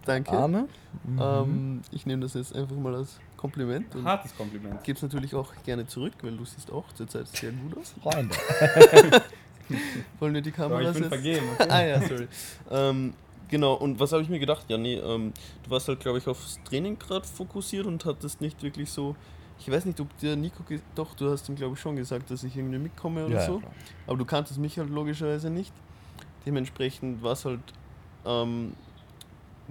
[0.06, 0.32] Danke.
[0.32, 0.68] Arme.
[1.04, 1.20] Mhm.
[1.22, 3.88] Ähm, ich nehme das jetzt einfach mal als Kompliment.
[4.04, 4.84] Hartes Kompliment.
[4.84, 7.94] Gebe es natürlich auch gerne zurück, weil du siehst auch zurzeit sehr gut aus.
[8.02, 8.36] Freunde.
[10.19, 10.99] Wollen wir die Kamera jetzt?
[11.05, 11.69] Vergeben, okay.
[11.69, 12.28] ah ja, sorry.
[12.69, 13.13] ähm,
[13.49, 14.65] genau, und was habe ich mir gedacht?
[14.69, 18.61] Ja, nee, ähm, du warst halt, glaube ich, aufs Training gerade fokussiert und hattest nicht
[18.63, 19.15] wirklich so.
[19.59, 20.63] Ich weiß nicht, ob dir Nico.
[20.95, 23.59] Doch, du hast ihm, glaube ich, schon gesagt, dass ich irgendwie mitkomme oder ja, so.
[23.59, 23.67] Ja,
[24.07, 25.72] Aber du kanntest mich halt logischerweise nicht.
[26.47, 27.59] Dementsprechend war es halt
[28.26, 28.74] ähm,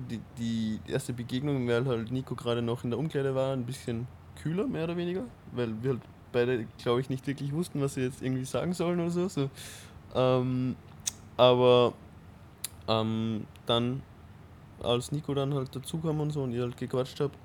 [0.08, 4.06] die, die erste Begegnung, weil halt Nico gerade noch in der Umkleide war, ein bisschen
[4.40, 8.02] kühler, mehr oder weniger, weil wir halt beide, glaube ich, nicht wirklich wussten, was sie
[8.02, 9.28] jetzt irgendwie sagen sollen oder so.
[9.28, 9.50] so.
[10.14, 10.76] Ähm,
[11.36, 11.92] aber
[12.88, 14.02] ähm, dann,
[14.82, 17.38] als Nico dann halt dazu kam und so und ihr halt gequatscht habt,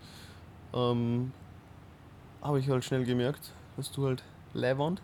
[0.74, 1.32] ähm,
[2.42, 5.02] habe ich halt schnell gemerkt, dass du halt Leihwand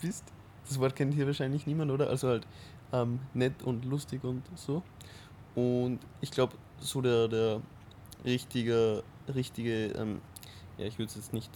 [0.00, 0.24] bist.
[0.68, 2.08] Das Wort kennt hier wahrscheinlich niemand, oder?
[2.08, 2.46] Also halt
[2.92, 4.82] ähm, nett und lustig und so.
[5.54, 7.60] Und ich glaube, so der, der
[8.24, 10.20] richtige, richtige, ähm,
[10.78, 11.50] ja, ich würde es jetzt nicht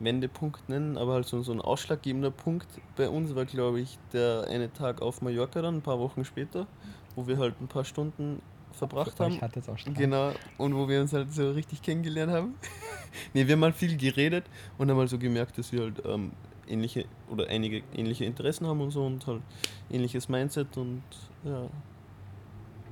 [0.00, 2.66] Wendepunkt nennen, aber halt so, so ein ausschlaggebender Punkt
[2.96, 6.66] bei uns war, glaube ich, der eine Tag auf Mallorca dann, ein paar Wochen später,
[7.14, 8.42] wo wir halt ein paar Stunden
[8.72, 9.40] verbracht haben.
[9.40, 12.54] Hat jetzt auch genau, und wo wir uns halt so richtig kennengelernt haben.
[13.34, 14.44] ne, wir haben mal viel geredet
[14.78, 16.32] und haben mal so gemerkt, dass wir halt ähm,
[16.66, 19.42] ähnliche oder einige ähnliche Interessen haben und so und halt
[19.90, 21.02] ähnliches Mindset und
[21.44, 21.68] ja,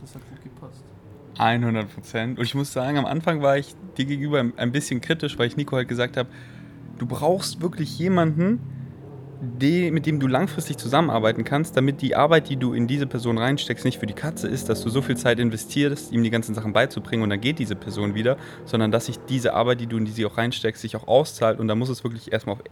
[0.00, 0.84] das hat gut gepasst.
[1.38, 2.38] 100 Prozent.
[2.38, 5.56] Und ich muss sagen, am Anfang war ich dir gegenüber ein bisschen kritisch, weil ich
[5.56, 6.28] Nico halt gesagt habe,
[7.02, 8.60] du brauchst wirklich jemanden,
[9.44, 13.38] die, mit dem du langfristig zusammenarbeiten kannst, damit die Arbeit, die du in diese Person
[13.38, 16.54] reinsteckst, nicht für die Katze ist, dass du so viel Zeit investierst, ihm die ganzen
[16.54, 18.36] Sachen beizubringen und dann geht diese Person wieder,
[18.66, 21.58] sondern dass sich diese Arbeit, die du in die sie auch reinsteckst, sich auch auszahlt
[21.58, 22.62] und da muss es wirklich erstmal auf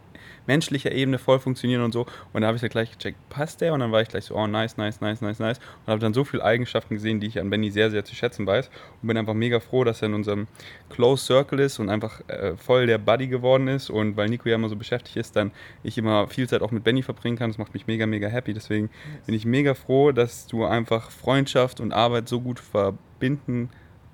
[0.47, 2.05] menschlicher Ebene voll funktionieren und so.
[2.33, 3.73] Und da habe ich dann gleich gecheckt, passt der?
[3.73, 5.59] Und dann war ich gleich so, oh nice, nice, nice, nice, nice.
[5.85, 8.45] Und habe dann so viele Eigenschaften gesehen, die ich an Benny sehr, sehr zu schätzen
[8.47, 8.69] weiß.
[9.01, 10.47] Und bin einfach mega froh, dass er in unserem
[10.89, 13.89] Close Circle ist und einfach äh, voll der Buddy geworden ist.
[13.89, 15.51] Und weil Nico ja immer so beschäftigt ist, dann
[15.83, 17.49] ich immer viel Zeit auch mit Benny verbringen kann.
[17.49, 18.53] Das macht mich mega, mega happy.
[18.53, 18.89] Deswegen
[19.25, 23.69] bin ich mega froh, dass du einfach Freundschaft und Arbeit so gut verbinden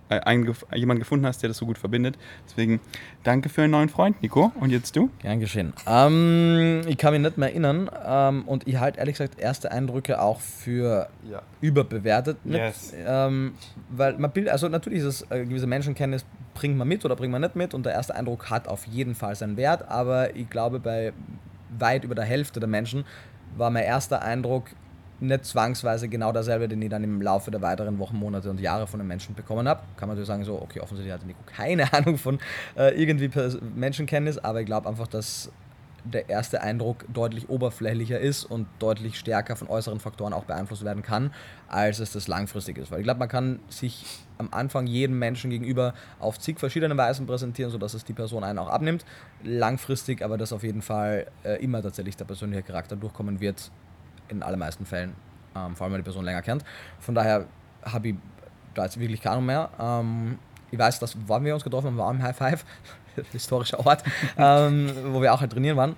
[0.09, 2.17] äh, einen, jemanden gefunden hast, der das so gut verbindet.
[2.47, 2.79] Deswegen
[3.23, 4.53] danke für einen neuen Freund, Nico.
[4.59, 5.09] Und jetzt du?
[5.19, 5.73] Gern geschehen.
[5.85, 10.21] Ähm, ich kann mich nicht mehr erinnern ähm, und ich halte ehrlich gesagt erste Eindrücke
[10.21, 11.41] auch für Ja.
[11.59, 12.37] überbewertet.
[12.45, 12.93] Mit, Yes.
[13.05, 13.53] ähm,
[13.89, 17.33] weil man bildet, also natürlich ist es äh, gewisse Menschenkenntnis bringt man mit oder bringt
[17.33, 20.49] man nicht mit und der erste Eindruck hat auf jeden Fall seinen Wert, aber ich
[20.49, 21.11] glaube bei
[21.77, 23.05] weit über der Hälfte der Menschen
[23.55, 24.65] war mein erster Eindruck
[25.19, 28.85] nicht zwangsweise genau derselbe, den ich dann im Laufe der weiteren Wochen, Monate und Jahre
[28.85, 29.81] von den Menschen bekommen habe.
[29.97, 32.39] Kann man natürlich sagen, so, okay, offensichtlich hatte Nico keine Ahnung von
[32.77, 33.29] äh, irgendwie
[33.75, 35.51] Menschenkenntnis, aber ich glaube einfach, dass
[36.11, 41.03] der erste Eindruck deutlich oberflächlicher ist und deutlich stärker von äußeren Faktoren auch beeinflusst werden
[41.03, 41.33] kann,
[41.67, 42.91] als es das langfristig ist.
[42.91, 44.05] Weil ich glaube, man kann sich
[44.37, 48.59] am Anfang jedem Menschen gegenüber auf zig verschiedene Weisen präsentieren, sodass es die Person einen
[48.59, 49.05] auch abnimmt.
[49.43, 53.71] Langfristig aber das auf jeden Fall äh, immer tatsächlich der persönliche Charakter durchkommen wird,
[54.29, 55.13] in allermeisten Fällen,
[55.55, 56.63] ähm, vor allem wenn die Person länger kennt.
[56.99, 57.45] Von daher
[57.83, 58.15] habe ich
[58.73, 59.69] da jetzt wirklich keine mehr.
[59.79, 60.39] Ähm,
[60.71, 62.65] ich weiß, dass wann wir uns getroffen haben, war im High Five,
[63.31, 64.03] historischer Ort,
[64.37, 65.95] ähm, wo wir auch halt trainieren waren.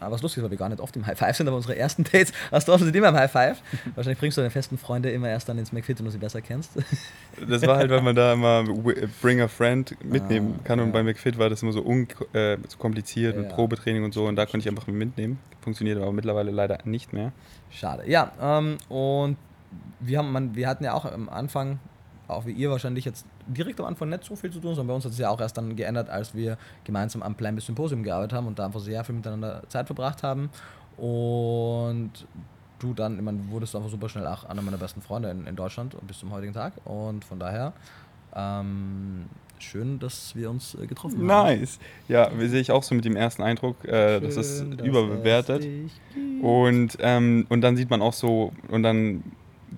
[0.00, 1.76] Aber was lustig ist, weil wir gar nicht oft im High Five sind, aber unsere
[1.76, 3.62] ersten Dates hast du sind immer im High Five.
[3.94, 6.40] Wahrscheinlich bringst du deine festen Freunde immer erst dann ins McFit, wenn du sie besser
[6.40, 6.72] kennst.
[7.48, 10.80] Das war halt, weil man da immer wi- Bring a Friend mitnehmen Ah, kann.
[10.80, 10.92] Und ja.
[10.92, 11.82] bei McFit war das immer so,
[12.34, 13.54] äh, so kompliziert mit Ja.
[13.54, 14.26] Probetraining und so.
[14.26, 15.38] Und da konnte ich einfach mitnehmen.
[15.62, 17.32] Funktioniert aber mittlerweile leider nicht mehr.
[17.70, 18.02] Schade.
[18.10, 19.36] Ja, ähm, und
[20.00, 21.78] wir, haben, man, wir hatten ja auch am Anfang,
[22.28, 24.94] auch wie ihr wahrscheinlich jetzt direkt am Anfang nicht so viel zu tun, sondern bei
[24.94, 28.02] uns hat es ja auch erst dann geändert, als wir gemeinsam am Plan bis Symposium
[28.02, 30.50] gearbeitet haben und da einfach sehr viel miteinander Zeit verbracht haben.
[30.96, 32.12] Und
[32.78, 35.46] du dann, ich meine, wurdest du einfach super schnell auch einer meiner besten Freunde in,
[35.46, 36.74] in Deutschland bis zum heutigen Tag.
[36.84, 37.72] Und von daher,
[38.34, 39.26] ähm,
[39.58, 41.26] schön, dass wir uns äh, getroffen haben.
[41.26, 41.78] Nice.
[42.08, 43.84] Ja, wie sehe ich auch so mit dem ersten Eindruck.
[43.84, 45.66] Äh, das ist Schön, dass überbewertet.
[46.42, 49.22] Und, ähm, und dann sieht man auch so, und dann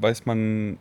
[0.01, 0.79] weiß man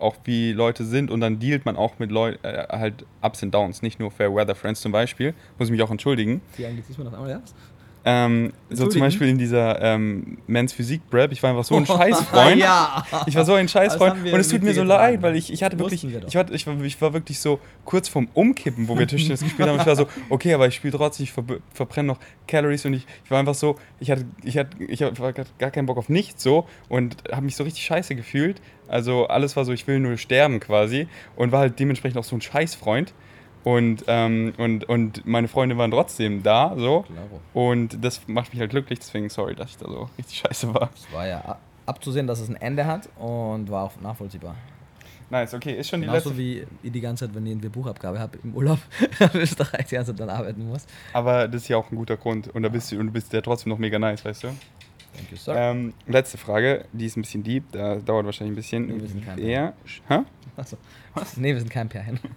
[0.00, 3.52] auch, wie Leute sind und dann dealt man auch mit Leuten, äh, halt Ups und
[3.52, 6.40] Downs, nicht nur Fair Weather Friends zum Beispiel, muss ich mich auch entschuldigen.
[6.58, 7.42] Die Anglizismen auf einmal, ja?
[8.04, 9.00] Ähm, so zum?
[9.00, 12.56] Beispiel in dieser ähm, Men's Physik Prep, ich war einfach so ein Scheißfreund.
[12.56, 13.04] ja!
[13.26, 15.78] Ich war so ein Scheißfreund und es tut mir so leid, weil ich, ich hatte
[15.78, 19.06] wirklich, wir ich war, ich, war, ich war wirklich so kurz vorm Umkippen, wo wir
[19.06, 19.78] Tischtennis gespielt haben.
[19.78, 21.44] Ich war so, okay, aber ich spiele trotzdem, ich ver
[21.74, 25.44] verbrenne noch Calories und ich, ich war einfach so, ich hatte, ich hatte, ich hatte
[25.58, 28.62] gar keinen Bock auf nichts so und habe mich so richtig scheiße gefühlt.
[28.88, 32.34] Also alles war so, ich will nur sterben quasi und war halt dementsprechend auch so
[32.34, 33.12] ein Scheißfreund.
[33.62, 37.02] Und, ähm, und, und meine Freunde waren trotzdem da, so.
[37.02, 37.40] Klaro.
[37.52, 40.90] Und das macht mich halt glücklich, deswegen sorry, dass ich da so richtig scheiße war.
[40.94, 44.54] Es war ja abzusehen, dass es ein Ende hat und war auch nachvollziehbar.
[45.28, 46.42] Nice, okay, ist schon die Genauso letzte.
[46.42, 48.80] wie ich die ganze Zeit, wenn ich eine Buchabgabe habe im Urlaub
[49.34, 50.86] in Österreich die ganze Zeit dann arbeiten muss.
[51.12, 52.48] Aber das ist ja auch ein guter Grund.
[52.48, 54.48] Und da bist du, und du bist ja trotzdem noch mega nice, weißt du?
[54.48, 55.54] Thank you, sir.
[55.56, 59.00] Ähm, letzte Frage, die ist ein bisschen deep, da dauert wahrscheinlich ein bisschen.
[59.00, 59.72] Wir sind kein Wer,
[60.08, 60.20] hä?
[61.14, 61.40] Achso.
[61.40, 62.18] Nee, wir sind kein Pärchen.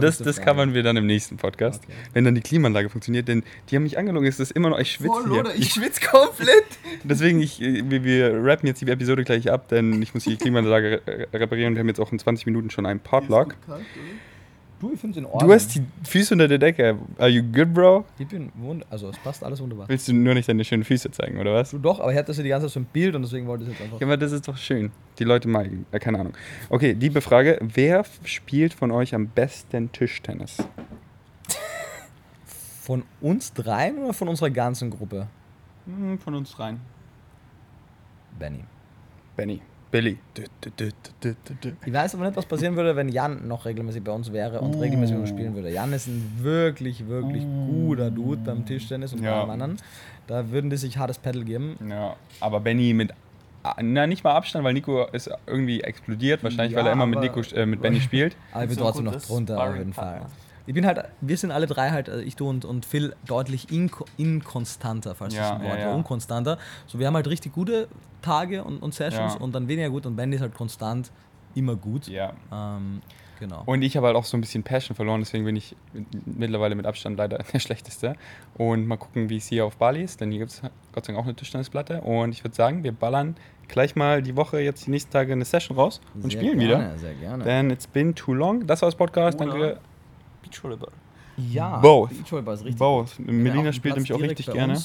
[0.00, 1.92] Das, das covern wir dann im nächsten Podcast, Okay.
[2.12, 4.92] wenn dann die Klimaanlage funktioniert, denn die haben mich angelogen, es ist immer noch, ich
[4.92, 5.40] schwitze Voll, hier.
[5.40, 5.54] oder?
[5.54, 6.64] Ich schwitze komplett.
[7.04, 10.36] Deswegen, ich, äh, wir, wir rappen jetzt die Episode gleich ab, denn ich muss die
[10.36, 13.54] Klimaanlage re- reparieren und wir haben jetzt auch in 20 Minuten schon einen Potluck.
[14.80, 15.48] Du, ich finde es in Ordnung.
[15.48, 16.96] Du hast die Füße unter der Decke.
[17.18, 18.04] Are you good, bro?
[18.18, 19.88] Ich bin wund also es passt alles wunderbar.
[19.88, 21.70] Willst du nur nicht deine schönen Füße zeigen, oder was?
[21.72, 23.48] Du doch, aber ich hatte das ja die ganze Zeit so ein Bild und deswegen
[23.48, 24.00] wollte ich es jetzt einfach.
[24.00, 24.92] Ja, aber das ist doch schön.
[25.18, 25.86] Die Leute meiden.
[25.90, 26.34] Äh, keine Ahnung.
[26.70, 27.58] Okay, liebe Frage.
[27.60, 30.58] Wer spielt von euch am besten Tischtennis?
[32.82, 35.26] Von uns dreien oder von unserer ganzen Gruppe?
[35.84, 36.80] Hm, von uns rein.
[38.38, 38.64] Benny.
[39.36, 39.60] Benny.
[39.90, 40.18] Billy.
[40.34, 41.76] Du, du, du, du, du, du.
[41.86, 44.78] Ich weiß aber nicht, was passieren würde, wenn Jan noch regelmäßig bei uns wäre und
[44.78, 45.70] regelmäßig mit uns spielen würde.
[45.70, 49.40] Jan ist ein wirklich, wirklich guter Dude beim Tischtennis und bei Ja.
[49.40, 49.76] allem anderen.
[50.26, 51.76] Da würden die sich hartes Pedal geben.
[51.88, 53.12] Ja, aber Benny mit.
[53.62, 56.44] ah, Na, nicht mal Abstand, weil Nico ist irgendwie explodiert.
[56.44, 58.36] Wahrscheinlich, weil Ja, er immer mit, Nico, äh, mit Benny spielt.
[58.52, 60.26] Aber ich bin trotzdem noch drunter auf jeden Fall.
[60.68, 63.72] Ich bin halt, wir sind alle drei halt, also ich, du und, und Phil, deutlich
[63.72, 65.94] inko inkonstanter, falls Ja, das ein Wort ja, ja.
[65.94, 66.58] unkonstanter.
[66.86, 67.88] So, wir haben halt richtig gute
[68.20, 69.40] Tage und, und Sessions Ja.
[69.40, 71.10] und dann weniger gut und Benny ist halt konstant
[71.54, 72.06] immer gut.
[72.08, 72.34] Ja.
[72.52, 73.00] Ähm,
[73.40, 73.62] genau.
[73.64, 75.74] Und ich habe halt auch so ein bisschen Passion verloren, deswegen bin ich
[76.26, 78.14] mittlerweile mit Abstand leider der Schlechteste.
[78.58, 80.60] Und mal gucken, wie es hier auf Bali ist, denn hier gibt es
[80.92, 82.02] Gott sei Dank auch eine Tischtennisplatte.
[82.02, 83.36] Und ich würde sagen, wir ballern
[83.68, 86.88] gleich mal die Woche, jetzt die nächsten Tage eine Session raus und Sehr spielen gerne,
[86.88, 86.98] wieder.
[86.98, 87.44] Sehr gerne.
[87.44, 88.66] Denn it's been too long.
[88.66, 89.40] Das war das Podcast.
[89.40, 89.80] Oder- Danke.
[90.48, 90.92] Beachvolleyball.
[91.36, 92.10] ja, Both.
[92.10, 92.78] Beachvolleyball ist richtig.
[92.78, 93.18] Both.
[93.18, 94.78] Melina einen spielt nämlich auch richtig gerne.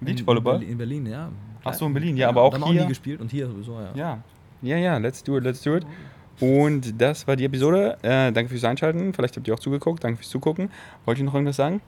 [0.00, 0.62] Beachvolleyball?
[0.62, 1.28] In, Berlin- in Berlin, ja.
[1.64, 3.78] Ach so, in Berlin, ja, aber auch da haben hier- nie gespielt und hier sowieso,
[3.80, 3.92] ja.
[3.94, 4.18] Ja,
[4.62, 5.86] ja, ja, let's do it, let's do it.
[6.40, 7.98] Und das war die Episode.
[8.02, 9.12] Äh, danke fürs Einschalten.
[9.14, 10.02] Vielleicht habt ihr auch zugeguckt.
[10.02, 10.70] Danke fürs Zugucken.
[11.04, 11.80] Wollt ihr noch irgendwas sagen?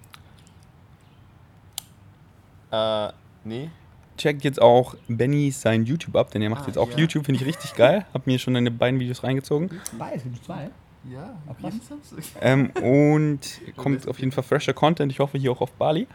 [2.71, 3.09] Äh,
[3.45, 3.71] nee.
[4.17, 6.99] Checkt jetzt auch Benny sein YouTube ab, denn er macht Ah, jetzt auch ja.
[6.99, 8.05] YouTube, finde ich richtig geil.
[8.15, 9.71] Hab mir schon seine beiden Videos reingezogen.
[9.85, 10.71] Zwei, es gibt zwei.
[11.11, 12.19] Ja, Ab jeden Samstag.
[12.41, 15.13] Ähm, und kommt auf jeden Fall fresher Content.
[15.13, 16.07] Ich hoffe hier auch auf Bali.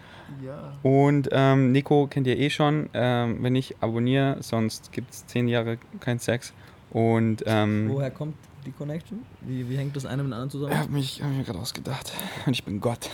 [0.43, 0.73] Ja.
[0.83, 2.89] Und ähm, Nico kennt ihr eh schon.
[2.93, 6.53] Ähm, wenn nicht, abonniere, sonst gibt es zehn Jahre kein Sex.
[6.91, 8.35] Und ähm, Woher kommt
[8.65, 9.19] die Connection?
[9.41, 10.73] Wie, wie hängt das eine mit dem anderen zusammen?
[10.73, 12.11] ich habe mich hab mir gerade ausgedacht.
[12.45, 13.09] Und ich bin Gott.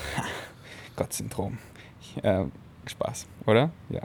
[0.96, 1.58] Gott-Syndrom.
[2.00, 2.46] Ich, äh,
[2.90, 3.72] Spaß, oder?
[3.90, 4.02] Ja.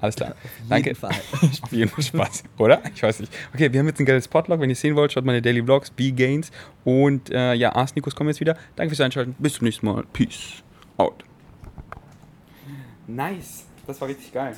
[0.00, 0.30] Alles klar.
[0.30, 0.90] Auf Danke.
[0.90, 1.10] jeden Fall.
[1.62, 2.82] Auf jeden Fall Spaß, oder?
[2.94, 3.32] Ich weiß nicht.
[3.52, 4.60] Okay, wir haben jetzt ein geiles Podlog.
[4.60, 6.50] Wenn ihr sehen wollt, schaut meine Daily Vlogs, B-Gains.
[6.84, 8.56] Und äh, ja, Ars Nikos kommen jetzt wieder.
[8.76, 9.34] Danke fürs Einschalten.
[9.38, 10.04] Bis zum nächsten Mal.
[10.12, 10.62] Peace
[10.96, 11.24] out.
[13.06, 13.66] Nice.
[13.86, 14.54] Das war richtig geil.